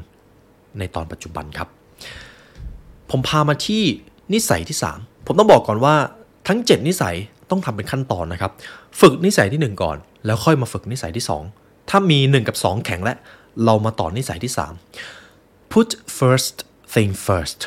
[0.79, 1.69] ในตอนปัจจุบันครับ
[3.11, 3.83] ผมพามาที่
[4.33, 5.95] นิสัยที่ 3 ผมต้องบอกก่อนว่า
[6.49, 7.17] ทั้ง 7 นิสัย
[7.51, 8.53] ต้องทำเป็นขั้นตอนนะครับ
[9.01, 11.25] ฝึกนิสัยที่ 1 ก่อน แล้วค่อยมาฝึกนิสัยที่
[11.57, 13.17] 2 ถ้ามี 1 กับ 2 แข็งแล้ว
[13.65, 14.53] เรามาต่อนิสัยที่
[15.11, 16.57] 3 put first
[16.93, 17.61] thing first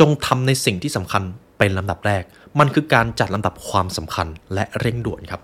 [0.00, 1.22] จงทำในสิ่งที่สำคัญ
[1.58, 2.24] เป็นลำดับแรก
[2.58, 5.40] มันคือการจัดลำดับความสำคัญและเร่งด่วนครับ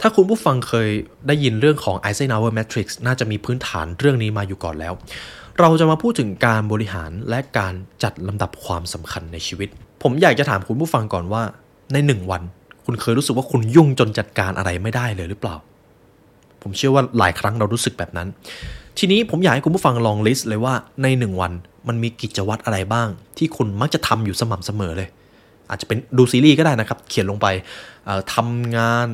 [0.00, 0.88] ถ้าคุณผู้ฟังเคย
[1.26, 4.92] ได้ยินเรื่องของ Eisenhower Matrix น่าจะมีพื้นฐานเรื่องนี้มาอยู่ก่อนแล้ว
[5.60, 9.68] เราจะมาพูดถึงการบริหารและการจัดลำดับความสำคัญในชีวิต
[10.02, 11.42] ผมอยากจะถามคุณผู้ฟังก่อนว่า
[11.92, 12.42] ในหนึ่งวัน
[12.84, 15.56] คุณเคยรู้สึกว่าคุณยุ่งจนจัดการอะไรไม่ได้เลยหรือเปล่า
[16.62, 18.28] ผมเชื่อว่าหลายครั้งเรารู้สึกแบบนั้น
[18.98, 21.52] ทีนี้ผมอยากให้คุณผู้ฟังลองลิสต์เลยว่าในหนึ่งวัน
[21.88, 25.08] มันมีกิจวัตรอะไรบ้าง ที่คุณมักจะทำอยู่สม่ำเสมอเลย
[25.70, 27.46] อาจจะเป็นดูซีรีส์ก็ได้นะครับ เขียนลงไป
[28.04, 29.06] เอ่อทำงาน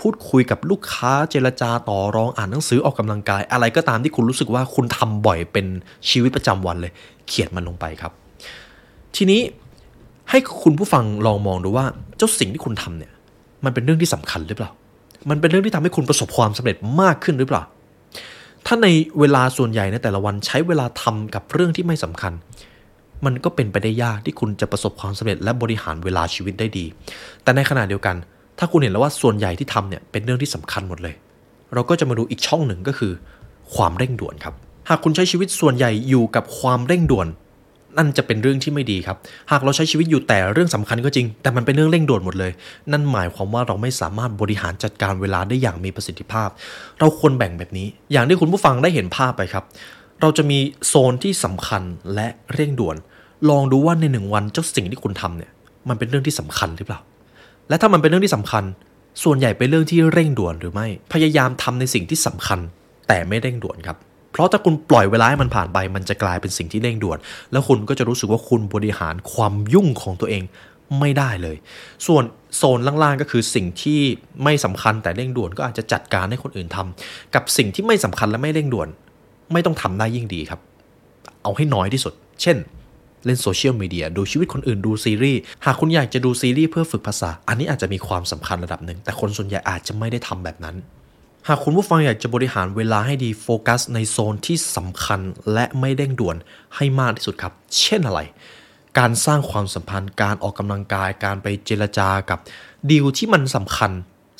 [0.00, 5.66] พูดคุยกับลูกค้าเจรจาต่อรองอ่านหนังสือออกกำลังกาย อะไรก็ตามที่คุณรู้สึกว่าคุณทำบ่อยเป็น
[6.10, 6.92] ชีวิตประจำวันเลย
[7.28, 8.12] เขียนมันลงไปครับ
[9.16, 9.40] ทีนี้
[10.30, 11.84] ให้คุณผู้ฟังลองมองดูว่า
[12.16, 13.12] เจ้าสิ่งที่คุณทำเนี่ย
[13.64, 14.70] มันเป็นเรื่องที่สำคัญหรือเปล่า
[15.30, 17.62] มันเป็นเรื่องที่ทำให้คุณประสบความสำเร็จมากขึ้นหรือเปล่า
[18.66, 18.88] ถ้าใน
[19.20, 22.32] เวลาส่วนใหญ่ในแต่ละวันใช้เวลาทำกับเรื่องที่ไม่สำคัญ
[23.24, 26.84] มันก็เป็นไปได้ยากที่คุณจะประสบความสำเร็จและบริหารเวลาชีวิตได้ดี
[27.42, 28.16] แต่ในขณะเดียวกัน
[28.58, 31.14] ถ้าคุณเห็นแล้วว่าส่วนใหญ่ที่ทำเนี่ยเป็นเรื่องที่สำคัญหมดเลย
[31.74, 33.12] เราก็จะมาดูอีกช่องหนึ่งก็คือ
[33.74, 34.54] ความเร่งด่วนครับ
[34.88, 37.28] หากคุณใช้ชีวิตส่วนใหญ่อยู่กับความเร่งด่วน
[37.98, 39.16] นั่นจะเป็นเรื่องที่ไม่ดีครับ
[39.50, 42.52] หากเราใช้ชีวิตอยู่แต่เรื่องสำคัญก็จริง แต่มันเป็นเรื่องเร่งด่วนหมดเลย
[42.92, 46.48] นั่นหมายความว่าเราไม่สามารถบริหารจัดการเวลาได้อย่างมีประสิทธิภาพ
[47.00, 49.64] เราควรแบ่งแบบนี้ อย่างที่คุณผู้ฟังได้เห็นภาพไปครับ
[50.20, 51.82] เราจะมีโซนที่สำคัญ
[52.14, 52.96] และเร่งด่วน
[53.50, 55.50] ลองดูว่าในหนึ่งวันเจ้าสิ่งที่คุณทำเนี่ย
[55.88, 57.00] มันเป็นเรื่องที่สำคัญหรือเปล่า
[57.68, 58.64] และถ้ามันเป็นเรื่องที่สำคัญ
[59.22, 62.58] ส่วนใหญ่เป็นเรื่องที่เร่งด่วนหรือไม่ พยายามทำในสิ่งที่สำคัญ
[63.08, 63.96] แต่ไม่เร่งด่วนครับ
[64.36, 67.18] เพราะถ้าคุณปล่อยเวลาให้มันผ่านไป มันจะกลายเป็นสิ่งที่เร่งด่วน
[67.52, 70.42] แล้วคุณก็จะรู้สึกว่าคุณบริหารความยุ่งของตัวเอง
[70.98, 71.56] ไม่ได้เลย
[72.06, 72.24] ส่วน
[72.56, 74.00] โซนล่างๆก็คือสิ่งที่
[74.44, 78.88] ไม่สำคัญแต่เร่งด่วนก็อาจจะจัดการให้คนอื่นทำกับสิ่งที่ไม่สำคัญและไม่เร่งด่วน
[79.52, 80.60] ไม่ต้องทำได้ยิ่งดีครับ
[81.42, 82.56] เอาให้น้อยที่สุด เช่น
[83.24, 90.76] เล่นโซเชียลมีเดียดูชีวิตคนอื่นดูซีรีส์ หากคุณอยากจะดูซีรีส์เพื่อฝึกภาษา อันนี้อาจจะมีความสำคัญระดับหนึ่ง แต่คนส่วนใหญ่อาจจะไม่ได้ทำแบบนั้น
[91.48, 95.20] หากคุณผู้ฟังอยากจะบริหารเวลาให้ดีโฟกัสในโซนที่สำคัญ
[95.52, 96.36] และไม่เร่งด่วน
[96.76, 98.20] ให้มากที่สุดครับ เช่นอะไร
[98.98, 102.38] การสร้างความสัมพันธ์ การออกกำลังกาย การไปเจรจากับ
[102.90, 103.90] ดีลที่มันสำคัญ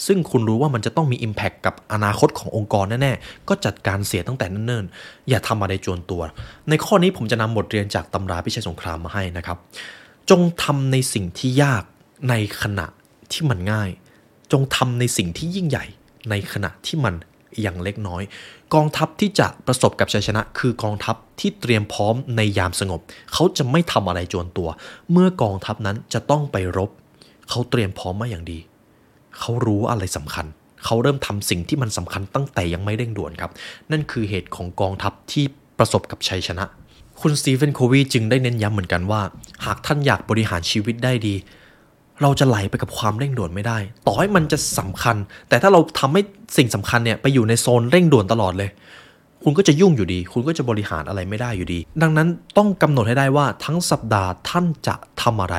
[0.07, 6.23] ซึ่งคุณรู้ว่ามันจะต้องมี Impact กับอนาคตขององค์กรแน่ๆ ก็จัดการเสียตั้งแต่เนิ่นๆ อย่าทำอะไรจวนตัว
[6.69, 9.59] ในข้อนี้ผมจะนำบทเรียนจากตำราพิชัยสงครามมาให้นะครับ
[10.31, 11.83] จงทำในสิ่งที่ยาก
[12.31, 12.87] ในขณะ
[13.33, 13.91] ที่มันง่าย
[14.53, 15.87] จงทำในสิ่งที่ยิ่งใหญ่
[16.31, 17.15] ในขณะที่มัน
[17.67, 18.23] ยังเล็กน้อย
[18.75, 23.01] กองทัพที่จะประสบกับชัยชนะ คือกองทัพที่เตรียมพร้อมในยามสงบ
[23.33, 24.69] เขาจะไม่ทำอะไรจวนตัว
[25.13, 26.91] เมื่อกองทัพนั้นจะต้องไปรบ
[27.51, 28.59] เขาเตรียมพร้อมมาอย่างดี
[29.39, 30.47] เขารู้อะไรสำคัญ
[30.85, 33.51] เขาเริ่มทำสิ่งที่มันสำคัญตั้งแต่ยังไม่เร่งด่วนครับ
[33.93, 35.45] นั่นคือเหตุของกองทัพที่
[35.79, 36.65] ประสบกับชัยชนะ
[37.21, 39.23] คุณสตีเฟนโควีจึงได้เน้นย้ำเหมือนกันว่า
[39.65, 41.35] หากท่านอยากบริหารชีวิตได้ดี
[42.23, 45.17] เราจะไหลไปกับความเร่งด่วนไม่ได้ ต่อให้มันจะสำคัญ
[45.49, 46.21] แต่ถ้าเราทำให้
[46.57, 48.71] สิ่งสำคัญเนี่ยไปอยู่ในโซนเร่งด่วนตลอดเลย
[49.45, 55.57] คุณก็จะยุ่งอยู่ดี คุณก็จะบริหารอะไรไม่ได้อยู่ดี ดังนั้นต้องกำหนดให้ได้ว่าทั้งสัปดาห์ท่านจะทำอะไร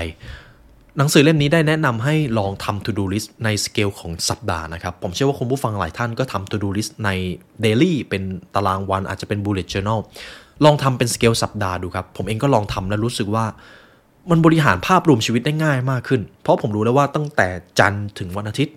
[0.97, 7.09] หนังสือเล่มนี้ได้แนะนำให้ลองทำ to do list ในสเกลของสัปดาห์นะครับ ผมเชื่อว่าคุณผู้ฟังหลายท่านก็ทำ to do list ใน
[7.65, 8.23] daily เป็น
[8.55, 9.99] ตารางวันอาจจะเป็น bullet journal
[10.65, 13.45] ลองทำเป็นสเกลสัปดาห์ดูครับ ผมเองก็ลองทำแล้วรู้สึกว่า
[14.31, 17.47] มันบริหารภาพรวมชีวิตได้ง่ายมากขึ้น เพราะผมรู้แล้วว่าตั้งแต่
[17.79, 18.75] จันทร์ถึงวันอาทิตย์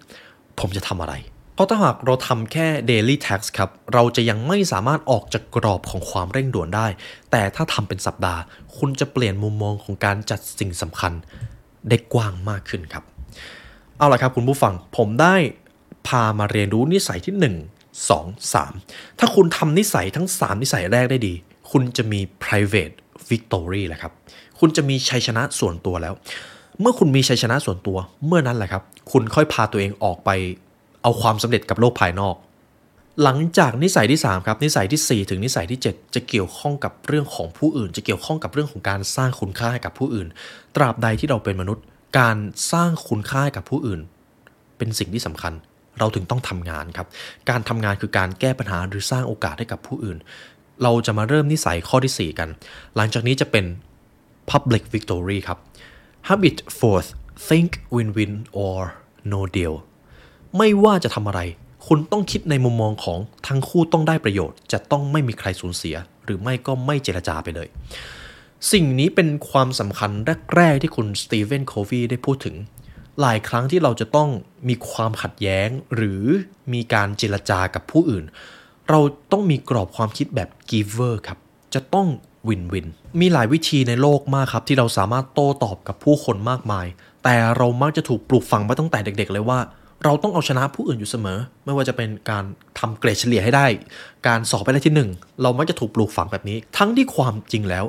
[0.60, 1.14] ผมจะทำอะไร
[1.54, 6.86] เพราะถ้าหากเราทำแค่ daily task ครับ เราจะยังไม่สามารถออกจากกรอบของความเร่งด่วนได้
[7.30, 8.40] แต่ถ้าทำเป็นสัปดาห์
[8.78, 11.12] คุณจะเปลี่ยนมุมมองของการจัดสิ่งสำคัญ
[11.88, 13.04] ได้กว้างมากขึ้นครับ
[13.98, 15.36] เอาละครับคุณผู้ฟัง ผมได้
[16.08, 21.34] พามาเรียนรู้นิสัยที่ 1 2 3 ถ้าคุณทำนิสัยทั้ง 3 นิสัยแรกได้ดี
[21.70, 22.94] คุณจะมี private
[23.30, 24.12] victory แหละครับ
[24.60, 26.14] คุณจะมีชัยชนะส่วนตัวแล้ว
[26.80, 30.30] เมื่อคุณมีชัยชนะส่วนตัว เมื่อนั้นแหละครับ คุณค่อยพาตัวเองออกไป
[31.02, 32.36] เอาความสำเร็จกับโลกภายนอก
[33.22, 40.28] หลังจากนิสัยที่ 3 ครับ นิสัยที่ 4 ถึงนิสัยที่ 7 จะเกี่ยวข้องกับเรื่องของผู้อื่น จะเกี่ยวข้องกับเรื่องของการสร้างคุณค่าให้กับผู้อื่น
[40.76, 41.84] ตราบใดที่เราเป็นมนุษย์
[42.18, 42.36] การ
[42.72, 44.00] สร้างคุณค่าให้กับผู้อื่น
[44.78, 45.52] เป็นสิ่งที่สำคัญ
[45.98, 47.06] เราถึงต้องทำงานครับ
[47.50, 50.18] การทำงานคือการแก้ปัญหาหรือสร้างโอกาสให้กับผู้อื่น
[50.82, 52.48] เราจะมาเริ่มนิสัยข้อที่ 4 กัน
[52.96, 53.64] หลังจากนี้จะเป็น
[54.50, 55.58] public victory ครับ
[56.28, 57.10] habit fourth
[57.48, 58.34] think win-win
[58.64, 58.80] or
[59.32, 59.74] no deal
[60.56, 61.40] ไม่ว่าจะทำอะไร
[61.86, 67.68] คุณต้องคิดในมุมมองของทั้งคู่ต้องได้ประโยชน์ จะต้องไม่มีใครสูญเสีย หรือไม่ก็ไม่เจรจาไปเลย
[68.72, 70.10] สิ่งนี้เป็นความสำคัญ
[70.56, 72.56] แรก ๆ ที่คุณสตีเฟนโควีได้พูดถึง
[73.20, 74.30] หลายครั้งที่เราจะต้อง
[74.68, 76.24] มีความขัดแย้ง หรือ
[76.72, 78.24] มีการเจรจากับผู้อื่น
[78.90, 79.00] เรา
[79.32, 81.38] ต้องมีกรอบความคิดแบบ giver ครับ
[81.74, 82.08] จะต้อง
[82.48, 82.86] วินวิน
[83.20, 86.86] มีหลายวิธีในโลกมากครับ ที่เราสามารถโต้ตอบกับผู้คนมากมาย
[87.24, 89.58] แต่เรามักจะถูกปลูกฝังมาตั้งแต่เด็ก ๆ เลยว่า
[90.04, 92.44] เราต้องเอาชนะผู้อื่นอยู่เสมอ ไม่ว่าจะเป็นการ
[92.78, 93.66] ทำเกรดเฉลี่ยให้ได้
[94.26, 95.10] การสอบไปได้ที่หนึ่ง
[95.42, 97.84] เรามักจะถูกปลูกฝังแบบนี้ ทั้งที่ความจริงแล้ว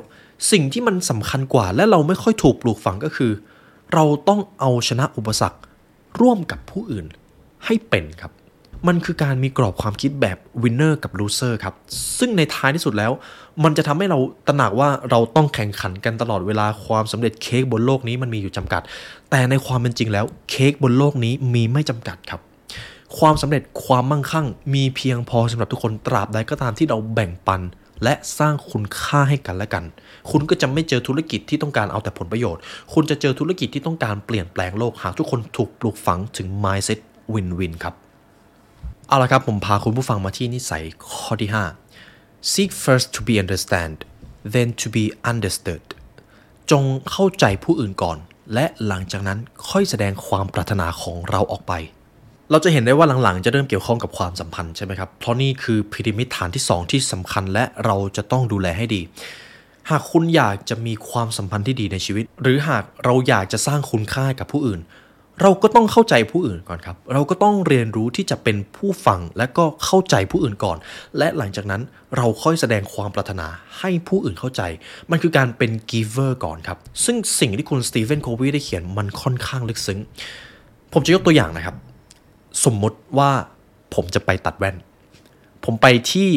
[0.52, 3.32] สิ่งที่มันสำคัญกว่า และเราไม่ค่อยถูกปลูกฝังก็คือ
[3.94, 5.58] เราต้องเอาชนะอุปสรรค
[6.20, 7.06] ร่วมกับผู้อื่น
[7.64, 8.32] ให้เป็นครับ
[8.88, 11.74] มันคือการมีกรอบความคิดแบบ winner กับ loser ครับ
[12.18, 13.12] ซึ่งในท้ายที่สุดแล้ว
[13.64, 18.82] มันจะทำให้เราตระหนักว่าเราต้องแข่งขันกันตลอดเวลาความสำเร็จเค้กบนโลกนี้มันมีอยู่จำกัด
[19.30, 22.40] แต่ในความเป็นจริงแล้วเค้กบนโลกนี้มีไม่จำกัดครับ
[23.18, 27.60] ความสำเร็จความมั่งคั่ง มีเพียงพอสำหรับทุกคนตราบใดก็ตามที่เราแบ่งปัน
[28.04, 29.84] และสร้างคุณค่าให้กันและกัน
[30.30, 32.60] คุณก็จะไม่เจอธุรกิจที่ต้องการเอาแต่ผลประโยชน์
[32.94, 37.00] คุณจะเจอธุรกิจที่ต้องการเปลี่ยนแปลงโลก หากทุกคนถูกปลูกฝังถึง mindset
[37.34, 37.94] win-win ครับ
[39.12, 41.50] เอาละครับผมพาคุณผู้ฟังมาที่นิสัยข้อที่
[42.00, 43.96] 5 seek first to be understand
[44.54, 45.84] then to be understood
[46.70, 48.18] จงเข้าใจผู้อื่นก่อน
[48.54, 51.72] และหลังจากนั้นค่อยแสดงความปรารถนาของเราออกไป
[52.50, 59.02] เราจะเห็นได้ว่าหลังๆ จะเริ่มเกี่ยวข้องกับความสัมพันธ์ใช่ไหมครับ เพราะนี่คือพีระมิดฐานที่ 2 ที่สำคัญและเราจะต้องดูแลให้ดี
[59.90, 64.80] หากคุณอยากจะมีความสัมพันธ์ที่ดีในชีวิต หรือหากเราอยากจะสร้างคุณค่ากับผู้อื่น
[65.40, 70.76] เราก็ต้องเข้าใจผู้อื่นก่อนครับ เราก็ต้องเรียนรู้ที่จะเป็นผู้ฟังและก็เข้าใจผู้อื่นก่อน
[71.18, 71.82] และหลังจากนั้น
[72.16, 73.46] เราค่อยแสดงความปรารถนา
[73.78, 74.62] ให้ผู้อื่นเข้าใจ
[75.10, 79.98] มันคือการเป็น giver ก่อนครับ ซึ่งสิ่งที่คุณสตีเฟนโควีได้เขียนมันค่อนข้างลึกซึ้ง
[80.92, 81.76] ผมจะยกตัวอย่างนะครับ
[82.64, 83.30] สมมติว่า
[83.94, 84.76] ผมจะไปตัดแว่น
[85.64, 86.28] ผมไปที่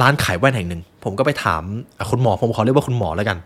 [0.00, 1.62] ร้านขายแว่นแห่งหนึ่ง ผมก็ไปถาม
[2.10, 3.36] คุณหมอ ผมขอเรียกว่าคุณหมอแล้วกัน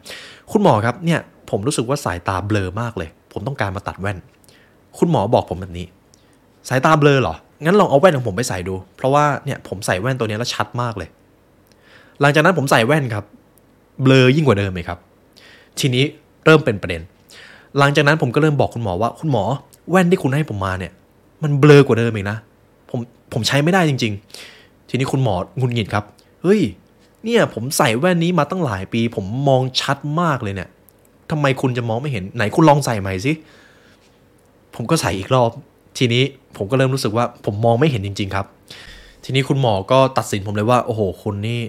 [0.53, 1.21] คุณหมอครับเนี่ย
[1.51, 4.19] ผมรู้สึกว่าสายตาเบลอมากเลย ผมต้องการมาตัดแว่น
[4.99, 5.87] คุณหมอบอกผมแบบนี้
[6.69, 7.35] สายตาเบลอเหรอ
[7.65, 11.09] งั้นลองเอาแว่นของผมไปใส่ดู เพราะว่าเนี่ยผมใส่แว่นตัวนี้แล้วชัดมากเลย
[12.21, 13.25] หลังจากนั้นผมใส่แว่นครับ
[14.03, 14.99] เบลอยิ่งกว่าเดิมเลยครับ
[15.79, 16.05] ทีนี้
[16.45, 17.03] เริ่มเป็นประเด็น
[17.79, 19.45] หลังจากนั้นผมก็เริ่มบอกคุณหมอว่าคุณหมอ
[19.91, 20.93] แว่นที่คุณให้ผมมาเนี่ย
[21.43, 22.39] มันเบลอกว่าเดิมอีกนะ
[22.91, 23.01] ผม
[23.33, 24.13] ผมใช้ไม่ได้จริง
[24.51, 26.05] ๆ ทีนี้คุณหมองุนหงิดครับ
[26.43, 26.61] เฮ้ย
[27.25, 30.69] เนี่ยผมใส่แว่นนี้มาตั้งหลายปี ผมมองชัดมากเลยเนี่ย
[31.31, 33.33] ทำไมคุณจะมองไม่เห็นไหนคุณลองใส่ใหม่สิ
[34.75, 35.51] ผมก็ใส่อีกรอบ
[35.99, 36.23] ทีนี้
[36.57, 38.47] ผมก็เริ่มรู้สึกว่าผมมองไม่เห็นจริง ๆ ครับ
[39.25, 41.61] ทีนี้คุณหมอก็ตัดสินผมเลยว่าโอ้โหคุณนี่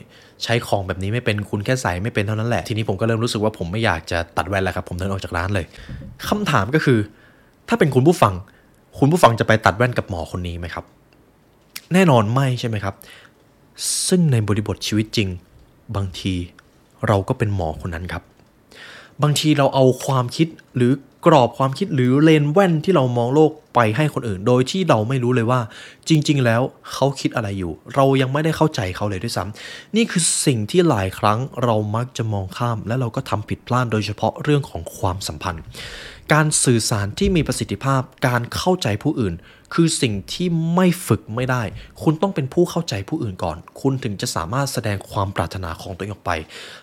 [0.44, 5.66] ใช้ของแบบนี้ไม่เป็นคุณแค่ใส่ไม่เป็นเท่านั้นแหละ ทีนี้ผมก็เริ่มรู้สึกว่าผมไม่อยากจะตัดแว่นแล้วครับ ผมเดินออกจากร้านเลย
[6.28, 7.00] คำถามก็คือ
[7.70, 8.34] ถ้าเป็นคุณผู้ฟัง
[9.00, 10.86] คุณผู้ฟังจะไปตัดแว่นกับหมอคนนี้ไหมครับ
[11.94, 12.96] แน่นอนไม่ใช่ไหมครับ
[14.08, 15.30] ซึ่งในบริบทชีวิตจริง
[15.96, 16.34] บางที
[17.08, 18.24] เราก็เป็นหมอคนนั้นครับ
[19.24, 20.92] บางทีเราเอาความคิดหรือ
[21.28, 25.62] กรอบความคิดหรือเลนแว่นที่เรามองโลกไปให้คนอื่น โดยที่เราไม่รู้เลยว่า
[26.10, 26.62] จริง ๆ แล้ว
[26.94, 35.64] เขาคิดอะไรอยู่ เรายังไม่ได้เข้าใจเขาเลยด้วยซ้ำนี่คือสิ่งที่หลายครั้งเรามักจะมองข้าม และเราก็ทำผิดพลาดโดยเฉพาะเรื่องของความสัมพันธ์
[36.34, 39.34] การสื่อสารที่มีประสิทธิภาพการเข้าใจผู้อื่น
[39.74, 41.64] คือสิ่งที่ไม่ฝึกไม่ได้
[42.04, 46.32] คุณต้องเป็นผู้เข้าใจผู้อื่นก่อน คุณถึงจะสามารถแสดงความปรารถนาของตัวเองออกไป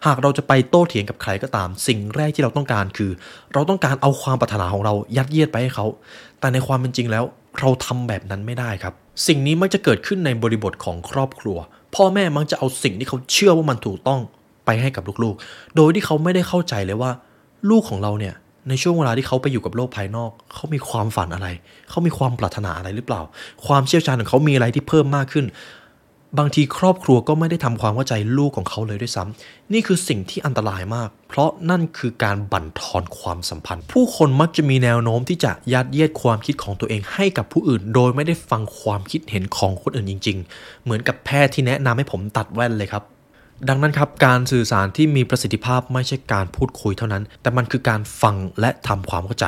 [0.07, 3.11] หากเราจะไปโต้เถียงกับใครก็ตาม สิ่งแรกที่เราต้องการคือ
[3.53, 5.87] เราต้องการเอาความปรารถนาของเรายัดเยียดไปให้เขา
[6.40, 7.25] แต่ในความเป็นจริงแล้ว
[7.61, 8.94] เราทำแบบนั้นไม่ได้ครับ
[9.27, 11.59] สิ่งนี้มักจะเกิดขึ้นในบริบทของครอบครัว
[11.94, 14.20] พ่อแม่มักจะเอาสิ่งที่เขาเชื่อว่ามันถูกต้อง
[14.66, 17.11] ไปให้กับลูกๆ โดยที่เขาไม่ได้เข้าใจเลยว่า
[17.70, 18.35] ลูกของเราเนี่ย
[18.68, 21.48] ในช่วงเวลาที่เขาไปอยู่กับโลกภายนอก เขามีความฝันอะไร
[21.90, 23.22] เขามีความปรารถนาอะไรหรือเปล่า
[23.66, 25.46] ความเชี่ยวชาญของเขามีอะไรที่เพิ่มมากขึ้น
[26.38, 43.02] บางทีครอบครัวก็ไม่ได้ทำความเข้าใจลูกของเขาเลยด้วยซ้ำนี่คือสิ่งที่อันตรายมาก เพราะนั่นคือการบั่นทอนความสัมพันธ์ ผู้คนมักจะมีแนวโน้มที่จะยัดเยียดความคิดของตัวเองให้กับผู้อื่น โดยไม่ได้ฟังความคิดเห็นของคนอื่นจริง ๆ เหมือนกับแพทย์ที่แนะนำให้ผมตัดแว่นเลยครับ
[43.68, 49.46] ดังนั้นครับการสื่อสารที่มีประสิทธิภาพไม่ใช่การพูดคุยเท่านั้น แต่มันคือการฟังและทำความเข้าใจ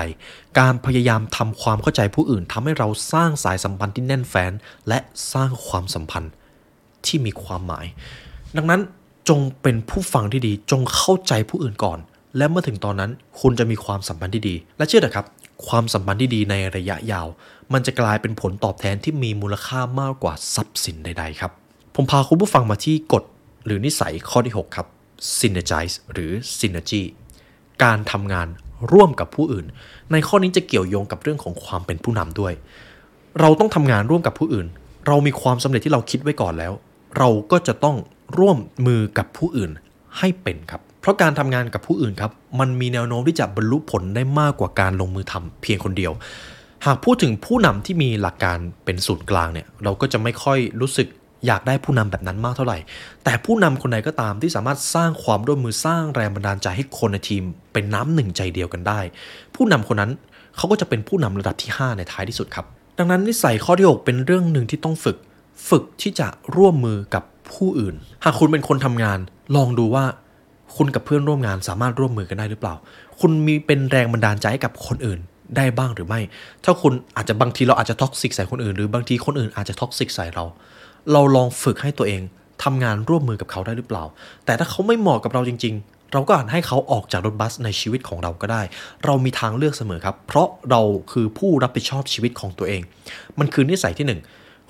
[0.61, 4.53] การพยายามทำความเข้าใจผู้อื่นทำให้เราสร้างสายสัมพันธ์ที่แน่นแฟ้น
[4.89, 4.99] และ
[5.33, 6.33] สร้างความสัมพันธ์
[7.07, 7.87] ที่มีความหมาย
[8.57, 8.81] ดังนั้น
[9.29, 11.99] จงเป็นผู้ฟังที่ดีจงเข้าใจผู้อื่นก่อน
[12.37, 15.27] และเมื่อถึงตอนนั้น คุณจะมีความสัมพันธ์ที่ดี และเชื่อเถอะครับ
[15.69, 17.27] ความสัมพันธ์ที่ดีในระยะยาว
[17.73, 21.53] มันจะกลายเป็นผลตอบแทนที่มีมูลค่ามากกว่าทรัพย์สินใดๆครับ
[21.95, 23.25] ผมพาคุณผู้ฟังมาที่กฎ
[23.69, 24.87] หรือนิสัยข้อที่ 6 ครับ
[25.39, 27.03] synergize หรือ synergy
[27.83, 28.49] การทำงาน
[28.93, 29.67] ร่วมกับผู้อื่น
[30.13, 32.53] ในข้อนี้จะเกี่ยวโยงกับเรื่องของความเป็นผู้นำด้วย
[33.41, 34.67] เราต้องทำงานร่วมกับผู้อื่น
[35.07, 36.73] เรามีความสำเร็จที่เราคิดไว้ก่อนแล้ว
[37.19, 37.97] เราก็จะต้อง
[38.39, 39.71] ร่วมมือกับผู้อื่น
[40.19, 46.13] ให้เป็นครับ เพราะการทำงานกับผู้อื่นครับ มันมีแนวโน้มที่จะบรรลุผลได้มากกว่าการลงมือทำเพียงคนเดียว
[46.87, 51.09] หากพูดถึงผู้นำที่มีหลักการเป็นศูนย์กลางเนี่ย เราก็จะไม่ค่อยรู้สึก
[51.47, 52.79] อยากได้ผู้นำแบบนั้นมากเท่าไหร่
[53.25, 59.01] แต่ผู้นำคนใดก็ตามที่สามารถสร้างความร่วมมือสร้างแรงบันดาลใจให้คนในทีม เป็นน้ำหนึ่งใจเดียวกันได้
[59.55, 60.11] ผู้นำคนนั้น
[60.57, 62.67] เขาก็จะเป็นผู้นำระดับที่ 5 ในท้ายที่สุดครับ
[62.99, 65.17] ดังนั้นนิสัยข้อที่ 6 เป็นเรื่องหนึ่งที่ต้องฝึก
[65.69, 69.19] ฝึกที่จะร่วมมือกับผู้อื่น หากคุณเป็นคนทำงาน
[69.57, 70.05] ลองดูว่า
[70.77, 72.75] คุณกับเพื่อนร่วมงานสามารถร่วมมือกันได้หรือเปล่า
[73.21, 75.19] คุณมีเป็นแรงบันดาลใจให้กับคนอื่น
[75.57, 76.21] ได้บ้างหรือไม่
[76.65, 80.45] ถ้าคุณอาจจะบางทีเราอาจจะ toxic ใส่คนอื่น หรือบางทีคนอื่นอาจจะ toxic ใส่เรา
[81.13, 82.23] เราลองฝึกให้ตัวเอง
[82.65, 84.05] ทำงานร่วมมือกับเขาได้หรือเปล่า
[84.45, 88.63] แต่ถ้าเขาไม่เหมาะกับเราจริง ๆ เราก็อาจให้เขาออกจากรถบัสในชีวิตของเราก็ได้
[89.05, 90.81] เรามีทางเลือกเสมอครับ เพราะเรา
[91.13, 92.83] คือผู้รับผิดชอบชีวิตของตัวเอง
[93.39, 94.21] มันคือนิสัยที่หนึ่ง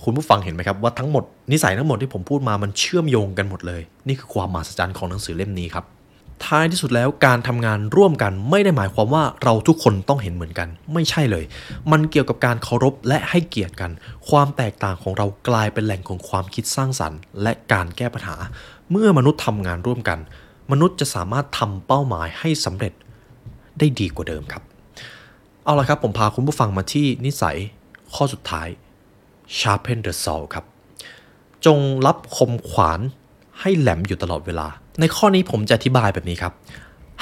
[0.04, 5.84] คุณผู้ฟังเห็นไหมครับว่าทั้งหมดนิสัยทั้งหมดที่ผมพูดมามันเชื่อมโยงกันหมดเลย นี่คือความมหัศจรรย์ของหนังสือเล่มนี้ครับ
[6.46, 11.44] ท้ายที่สุดแล้วการทำงานร่วมกันไม่ได้หมายความว่าเราทุกคนต้องเห็นเหมือนกัน ไม่ใช่เลย
[11.92, 13.90] มันเกี่ยวกับการเคารพและให้เกียรติกัน
[14.28, 18.36] ความแตกต่างของเรากลายเป็นแหล่งของความคิดสร้างสรรค์ และการแก้ปัญหา
[18.90, 20.18] เมื่อมนุษย์ทำงานร่วมกัน
[20.72, 22.92] มนุษย์จะสามารถทำเป้าหมายให้สำเร็จ
[23.78, 24.62] ได้ดีกว่าเดิมครับ
[25.64, 27.58] เอาละครับผมพาคุณผู้ฟังมาที่นิสัย
[28.14, 28.68] ข้อสุดท้าย
[29.58, 30.64] sharpen the saw ครับ
[31.66, 33.00] จงรับคมขวาน
[33.60, 34.68] ให้แหลมอยู่ตลอดเวลา
[35.00, 36.52] ในข้อนี้ผมจะอธิบายแบบนี้ครับ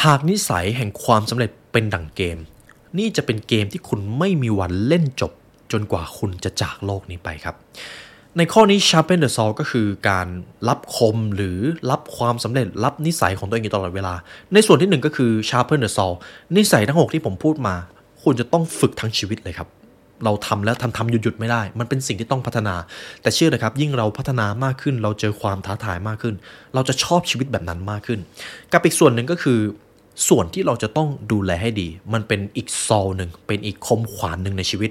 [0.05, 2.39] หากนิสัยแห่งความสำเร็จเป็นดั่งเกม
[2.99, 5.33] นี่จะเป็นเกมที่คุณไม่มีวันเล่นจบ
[5.73, 7.55] จนกว่าคุณจะจากโลกนี้ไปครับ
[8.37, 10.27] ในข้อนี้ sharpen the saw ก็คือการ
[10.69, 11.59] รับคมหรือ
[11.91, 14.15] รับความสำเร็จรับนิสัยของตัวเองตลอดเวลา
[14.53, 16.11] ในส่วนที่หนึ่งก็คือ sharpen the saw
[16.57, 17.75] นิสัยทั้งหกที่ผมพูดมา
[18.23, 19.69] คุณจะต้องฝึกทั้งชีวิตเลยครับ
[20.24, 22.74] เราทำแล้วทำทำหยุดหยุดไม่ได้ มันเป็นสิ่งที่ต้องพัฒนา
[23.22, 26.35] แต่เชื่อเลยครับ ยิ่งเราพัฒนามากขึ้น เราเจอความท้าทายมากขึ้น
[26.74, 28.20] เราจะชอบชีวิตแบบนั้นมากขึ้น
[28.72, 29.59] กับอีกส่วนหนึ่งก็คือ
[30.29, 34.90] ส่วนที่เราจะต้องดูแลให้ดี มันเป็นอีกซอลหนึ่ง เป็นอีกคมขวานหนึ่งในชีวิต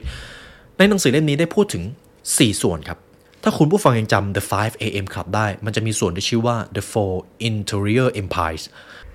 [0.78, 1.84] ในหนังสือเล่มนี้ได้พูดถึง
[2.22, 3.00] 4 ส่วนครับ
[3.44, 7.14] ถ้าคุณผู้ฟังยังจำ The 5 AM Club ได้ มันจะมีส่วนที่ชื่อว่า The Four
[7.50, 8.64] Interior Empires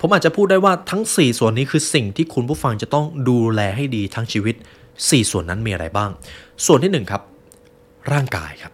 [0.01, 4.55] ผมอาจจะพูดได้ว่าทั้ง 4 ส่วนนี้คือสิ่งที่คุณผู้ฟังจะต้องดูแลให้ดีทั้งชีวิต
[4.99, 6.11] 4 ส่วนนั้นมีอะไรบ้าง
[6.67, 7.23] ส่วนที่ 1 ครับ
[8.13, 8.73] ร่างกายครับ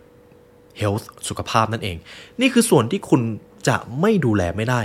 [0.80, 1.96] health สุขภาพนั่นเอง
[2.40, 3.22] นี่คือส่วนที่คุณ
[3.68, 4.80] จะไม่ดูแลไม่ได้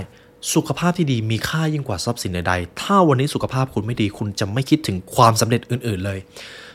[0.54, 6.18] สุขภาพที่ดีมีค่ายิ่งกว่าทรัพย์สินใดๆ ถ้าวันนี้สุขภาพคุณไม่ดีคุณจะไม่คิดถึงความสำเร็จอื่น ๆ เลย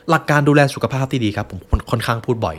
[0.09, 1.59] หลักการดูแลสุขภาพที่ดีครับ ผม
[1.91, 2.55] ค่อนข้างพูดบ่อย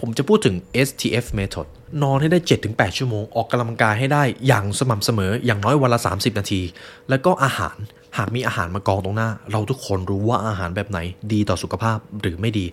[0.00, 0.54] ผมจะพูดถึง
[0.86, 1.66] STF method
[2.02, 2.38] นอนให้ได้
[2.68, 6.62] 7-8 ชั่วโมง ออกกำลังกายให้ได้อย่างสม่ำเสมออย่างน้อยวันละ 30 นาที
[7.08, 7.76] แล้วก็อาหาร
[8.18, 10.98] หากมีอาหารมากองตรงหน้า เราทุกคนรู้ว่าอาหารแบบไหน
[11.32, 12.66] ดีต่อสุขภาพหรือไม่ดี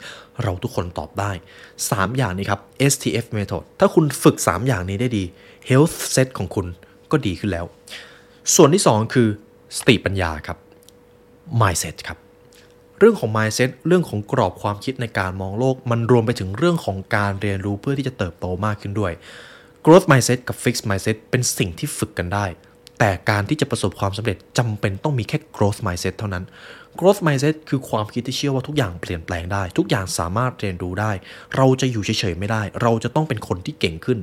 [0.44, 1.32] เราทุกคนตอบได้
[1.74, 2.60] 3 อย่างนี้ครับ
[2.92, 5.24] STF method ถ้าคุณฝึก 3 อย่างนี้ได้ดี
[5.70, 6.66] health set ของคุณ
[7.12, 7.66] ก็ดีขึ้นแล้ว
[8.56, 9.28] ส่วนที่ 2 คือ
[9.78, 10.58] สติปัญญาครับ
[11.62, 12.18] mindset ครับ
[13.00, 19.12] เรื่องของ mindset เรื่องของกรอบความคิดในการมองโลก มันรวมไปถึงเรื่องของการเรียนรู้เพื่อที่จะเติบโตมากขึ้นด้วย
[19.86, 22.46] growth mindset กับ fixed mindset เป็นสิ่งที่ฝึกกันได้
[23.00, 26.44] แต่การที่จะประสบความสำเร็จจำเป็นต้องมีแค่ growth mindset เท่านั้น
[27.00, 31.12] growth mindset คือความคิดที่เชื่อว่าทุกอย่างเปลี่ยนแปลงได้ ทุกอย่างสามารถเรียนรู้ได้
[31.56, 34.20] เราจะอยู่เฉยๆไม่ได้ เราจะต้องเป็นคนที่เก่งขึ้น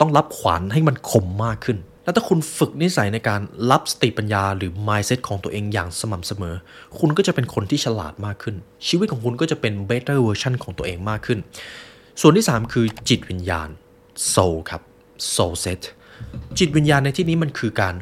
[0.00, 6.54] ต้องรับขวานให้มันคมมากขึ้น แล้วถ้าคุณฝึกนิสัยในการรับสติปัญญาหรือ mindset ของตัวเองอย่างสม่ำเสมอ
[6.98, 11.38] คุณก็จะเป็นคนที่ฉลาดมากขึ้น ชีวิตของคุณก็จะเป็น better version ของตัวเองมากขึ้น
[12.20, 13.68] ส่วนที่ 3 คือจิตวิญญาณ
[14.32, 14.82] soul ครับ
[15.34, 15.82] soul set
[16.58, 17.94] จิตวิญญาณในที่นี้มันคือการ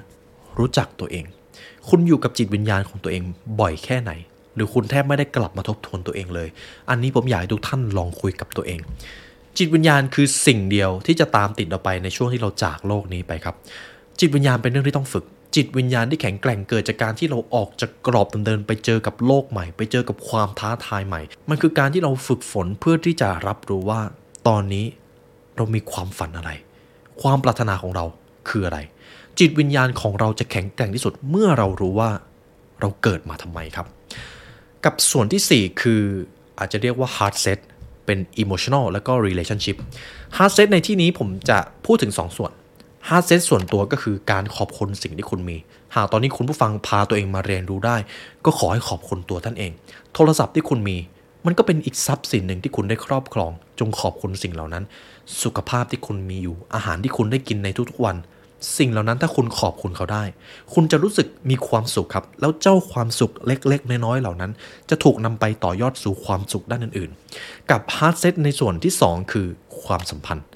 [0.58, 1.24] รู้จักตัวเอง
[1.88, 3.22] คุณอยู่กับจิตวิญญาณของตัวเอง
[3.60, 4.12] บ่อยแค่ไหน
[4.54, 6.48] หรือคุณแทบไม่ได้กลับมาทบทวนตัวเองเลย
[6.90, 8.80] อันนี้ผมอยากให้ทุกท่านลองคุยกับตัวเอง
[9.58, 13.54] จิตวิญญาณคือสิ่งเดียวที่จะตามติดเราไปในช่วงที่เราจากโลกนี้ไปครับ
[14.20, 15.24] จิตวิญญาณเป็นเรื่องที่ต้องฝึก
[15.56, 24.00] จิตวิญญาณที่แข็งแกร่งเกิดจากการที่เราออกจากกรอบเดินไปเจอกับโลกใหม่ ไปเจอกับความท้าทายใหม่ มันคือการที่เราฝึกฝนเพื่อที่จะรับรู้ว่า
[24.48, 24.86] ตอนนี้
[25.56, 26.50] เรามีความฝันอะไร
[27.22, 28.04] ความปรารถนาของเรา
[28.48, 28.78] คืออะไร
[29.38, 32.10] จิตวิญญาณของเราจะแข็งแกร่งที่สุดเมื่อเรารู้ว่า
[32.80, 33.86] เราเกิดมาทำไมครับ
[34.84, 36.02] กับส่วนที่ 4 คือ
[36.58, 37.58] อาจจะเรียกว่า hard set
[38.06, 39.76] เป็น emotional แล้วก็ relationship
[40.36, 42.52] hard set ในที่นี้ผมจะพูดถึง 2 ส่วน
[43.08, 45.56] hard set ส่วนตัวก็คือการขอบคุณสิ่งที่คุณมี
[45.94, 47.96] หากตอนนี้คุณผู้ฟังพาตัวเองมาเรียนรู้ได้
[48.44, 49.72] ก็ขอให้ขอบคุณตัวท่านเอง
[50.14, 50.96] โทรศัพท์ที่คุณมี
[51.50, 54.84] มันก็เป็นอีกทรัพย์สินหนึ่งที่คุณได้ครอบครอง จงขอบคุณสิ่งเหล่านั้น
[55.42, 58.16] สุขภาพที่คุณมีอยู่ อาหารที่คุณได้กินในทุกๆวัน
[58.78, 60.24] สิ่งเหล่านั้นถ้าคุณขอบคุณเขาได้
[60.74, 64.52] คุณจะรู้สึกมีความสุขครับ แล้วเจ้าความสุขเล็ก ๆ น้อยๆเหล่านั้น
[64.90, 69.46] จะถูกนำไปต่อยอดสู่ความสุขด้านอื่น ๆ กับ heart set ในส่วนที่ 2 คือ
[69.84, 70.46] ความสัมพันธ์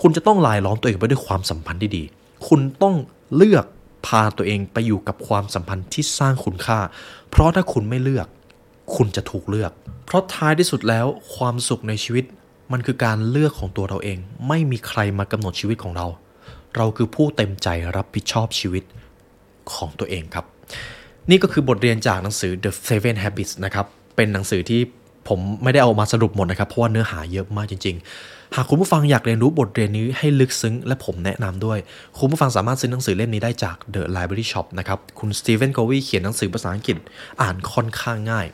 [0.00, 2.04] คุณจะต้องรายล้อมตัวเองไปด้วยความสัมพันธ์ที่ดี
[2.48, 2.94] คุณต้อง
[3.36, 3.64] เลือก
[4.06, 6.78] พาตัวเองไปอยู่กับความสัมพันธ์ที่สร้างคุณค่า
[7.30, 8.26] เพราะถ้าคุณไม่เลือก
[8.96, 9.72] คุณจะถูกเลือก
[10.06, 12.24] เพราะท้ายที่สุดแล้วความสุขในชีวิต
[12.72, 16.06] มันคือการเลือกของตัวเราเอง ไม่มีใครมากำหนดชีวิตของเรา
[16.76, 18.84] เราคือผู้เต็มใจรับผิดชอบชีวิต
[19.74, 20.44] ของตัวเองครับ
[21.30, 24.80] นี่ก็คือบทเรียนจากหนังสือ The Seven Habits นะครับเป็นหนังสือที่
[25.28, 31.78] ผมไม่ได้เอามาสรุปหมดนะครับ เพราะว่าเนื้อหาเยอะมากจริง ๆ หากคุณผู้ฟังอยากเรียนรู้บทเรียนนี้ให้ลึกซึ้ง และผมแนะนำด้วย
[32.18, 36.96] คุณผู้ฟังสามารถซื้อหนังสือเล่มนี้ได้จาก The Library Shop นะครับ คุณสตีเฟนโกวีเขียนหนังสือภาษาอังกฤษ
[37.42, 38.46] อ่านค่อนข้างง่าย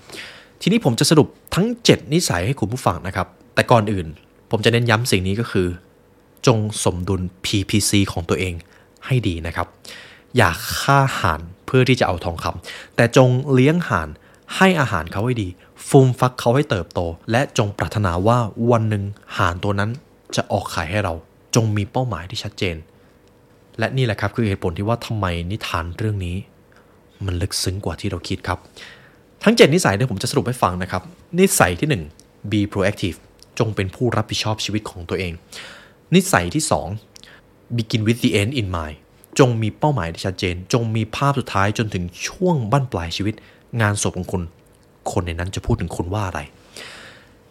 [0.65, 4.07] ทีนี้ผมจะสรุปทั้ง 7 นิสัยให้คุณผู้ฟังนะครับ แต่ก่อนอื่น
[4.51, 5.69] ผมจะเน้นย้ำสิ่งนี้ก็คือ
[6.47, 8.55] จงสมดุล PPC ของตัวเอง
[9.07, 9.67] ให้ดีนะครับ
[10.37, 14.09] อย่าฆ่าห่านเพื่อที่จะเอาทองคำแต่จงเลี้ยงห่าน
[14.57, 15.49] ให้อาหารเขาให้ดี
[15.89, 18.39] ฟูมฟักเขาให้เติบโต และจงปรารถนาว่า
[18.71, 19.05] วันหนึ่ง
[19.37, 19.91] ห่านตัวนั้น
[20.37, 21.15] จะออกไข่ให้เรา
[21.55, 22.77] จงมีเป้าหมายที่ชัดเจน
[23.79, 26.37] และนี่แหละครับคือเหตุผลที่ว่าทำไมนิทานเรื่องนี้
[27.25, 28.59] มันลึกซึ้งกว่าที่เราคิดครับ
[29.45, 31.03] ทั้ง 7 นิสัยเนี่ยผมจะสรุปให้ฟังนะครับ
[31.39, 31.89] นิสัยที่
[32.21, 33.17] 1 be proactive
[33.59, 35.33] จงเป็นผู้รับผิดชอบชีวิตของตัวเอง
[36.15, 36.65] นิสัยที่
[37.21, 38.97] 2 begin with the end in mind
[39.39, 43.35] จงมีเป้าหมายที่ชัดเจน จงมีภาพสุดท้ายจนถึงช่วงบั้นปลายชีวิต
[43.81, 44.43] งานศพของคุณ
[45.11, 46.41] คนในนั้นจะพูดถึงคุณว่าอะไร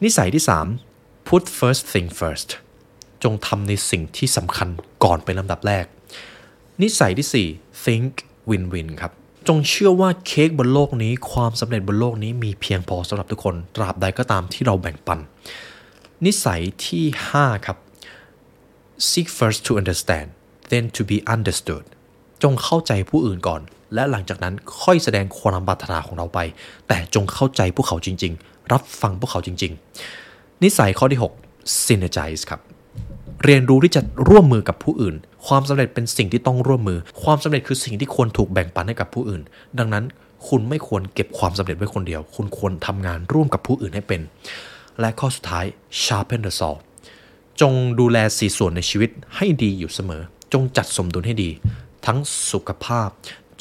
[0.04, 0.44] นิสัยที่
[0.86, 2.50] 3 put first thing first
[3.24, 4.70] จงทำในสิ่งที่สำคัญ
[5.04, 5.86] ก่อนเป็นลำดับแรก
[6.82, 8.12] นิสัยที่ 4 think
[8.50, 9.12] win win ครับ
[9.48, 15.20] จงเชื่อว่าเค้กบนโลกนี้ความสำเร็จบนโลกนี้มีเพียงพอสำหรับทุกคน ตราบใดก็ตามที่เราแบ่งปัน
[16.26, 17.04] นิสัยที่
[17.36, 17.78] 5 ครับ
[19.10, 20.28] seek first to understand
[20.72, 21.86] then to be understood
[22.44, 23.62] จงเข้าใจผู้อื่นก่อน
[23.94, 26.40] และหลังจากนั้นค่อยแสดงความปรารถนาของเราไป
[26.88, 29.72] แต่จงเข้าใจพวกเขาจริง ๆ รับฟังพวกเขาจริง
[30.18, 32.62] ๆ นิสัยข้อที่ 6 synergize ครับ
[33.44, 35.16] เรียนรู้ที่จะร่วมมือกับผู้อื่น
[35.48, 39.42] ความสำเร็จเป็นสิ่งที่ต้องร่วมมือ ความสำเร็จคือสิ่งที่ควรถูกแบ่งปันให้กับผู้อื่น
[39.80, 40.06] ดังนั้น
[40.48, 44.22] คุณไม่ควรเก็บความสำเร็จไว้คนเดียว คุณควรทำงานร่วมกับผู้อื่นให้เป็น
[45.00, 45.66] และข้อสุดท้าย
[46.04, 46.74] sharpen the saw
[47.62, 50.22] จงดูแลสี่ส่วนในชีวิตให้ดีอยู่เสมอ
[50.54, 51.50] จงจัดสมดุลให้ดี
[52.06, 52.18] ทั้ง
[52.52, 53.10] สุขภาพ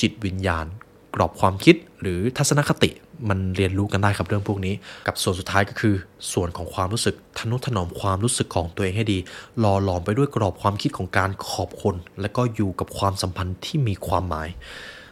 [0.01, 0.67] จิตวิญญาณ
[1.15, 2.91] กรอบความคิดหรือทัศนคติ
[3.29, 4.75] มันเรียนรู้กันได้ครับเรื่องพวกนี้
[5.07, 5.95] กับส่วนสุดท้ายก็คือ
[6.33, 9.19] ส่วนของความรู้สึกทนุถนอมความรู้สึกของตัวเองให้ดี
[9.59, 14.49] หล่อหลอมไปด้วยกรอบความคิดของการขอบคุณและก็อยู่กับความสัมพันธ์ที่มีความหมาย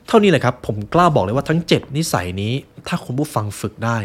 [0.07, 2.53] เท่านี้แหละครับ ผมกล้าบอกเลยว่าทั้ง 7 นิสัยนี้
[2.89, 3.99] ถ้าคุณผู้ฟังฝึกได้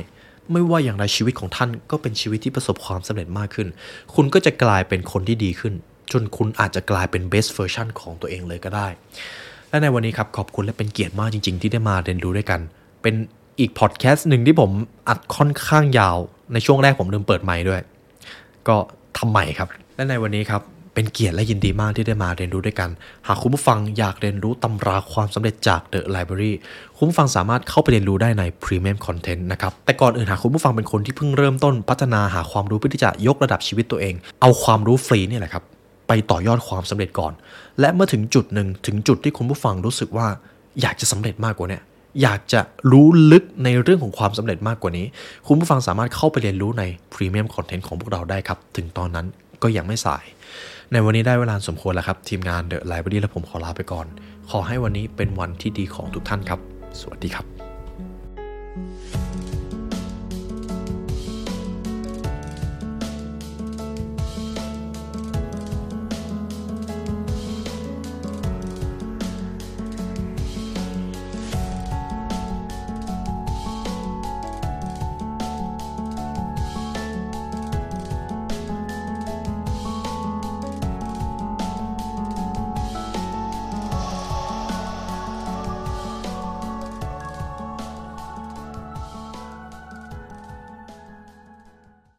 [0.51, 3.68] ไม่ว่าอย่างไรชีวิตของท่านก็เป็นชีวิตที่ประสบความสำเร็จมากขึ้น
[4.16, 5.74] คุณก็จะกลายเป็นคนที่ดีขึ้น
[6.12, 8.88] จนคุณอาจจะกลายเป็น best version ของตัวเองเลยก็ได้
[9.70, 12.62] และในวันนี้ครับขอบคุณและเป็นเกียรติมากจริง ๆ ที่ได้มาเรียนรู้ด้วยกัน
[13.01, 13.16] เป็น
[13.60, 14.72] อีกพอดแคสต์หนึ่งที่ผม
[15.08, 16.18] อัดค่อนข้างยาว
[16.54, 17.82] ในช่วงแรกผมลืมเปิดไมค์ด้วย
[18.68, 18.76] ก็
[19.18, 20.62] ทำใหม่ครับ และในวันนี้ครับ
[20.93, 22.89] เป็นเกียรติและยินดีมากที่ได้มาเรียนรู้ด้วยกัน
[23.28, 26.54] หากคุณผู้ฟังอยากเรียนรู้ตำราความสำเร็จจาก The Library
[26.97, 35.64] คุณผู้ฟังสามารถเข้าไปเรียนรู้ได้ใน Premium Content นะครับ แต่ก่อนอื่นหากคุณผู้ฟังเป็นคนที่เพิ่งเริ่มต้นพัฒนาหาความรู้เพื่อที่จะยกระดับชีวิตตัวเอง เอาความรู้ฟรีนี่แหละครับ
[36.08, 37.34] ไปต่อยอดความสำเร็จก่อน
[37.80, 40.28] และเมื่อถึงจุดหนึ่งถึงจุดที่คุณผู้ฟังรู้สึกว่า
[40.82, 41.84] อยากจะสำเร็จมากกว่านี่ย
[42.22, 42.61] อยากจะ
[42.91, 45.05] รู้ลึกในเรื่องของความสำเร็จมากกว่านี้
[45.47, 46.84] คุณผู้ฟังสามารถเข้าไปเรียนรู้ใน
[47.14, 49.26] พรีเมียมคอนเทนต์ของพวกเราได้ครับ ถึงตอนนั้น
[49.64, 50.26] ก็ยังไม่สาย
[50.91, 54.05] ในวันนี้ได้เวลาสมควรแล้วครับ ทีมงานเดอะไลบรารีและผมขอลาไปก่อน
[54.51, 56.59] ขอให้วันนี้เป็นวันที่ดีของทุกท่านครับ
[56.99, 57.62] สวัสดีครับ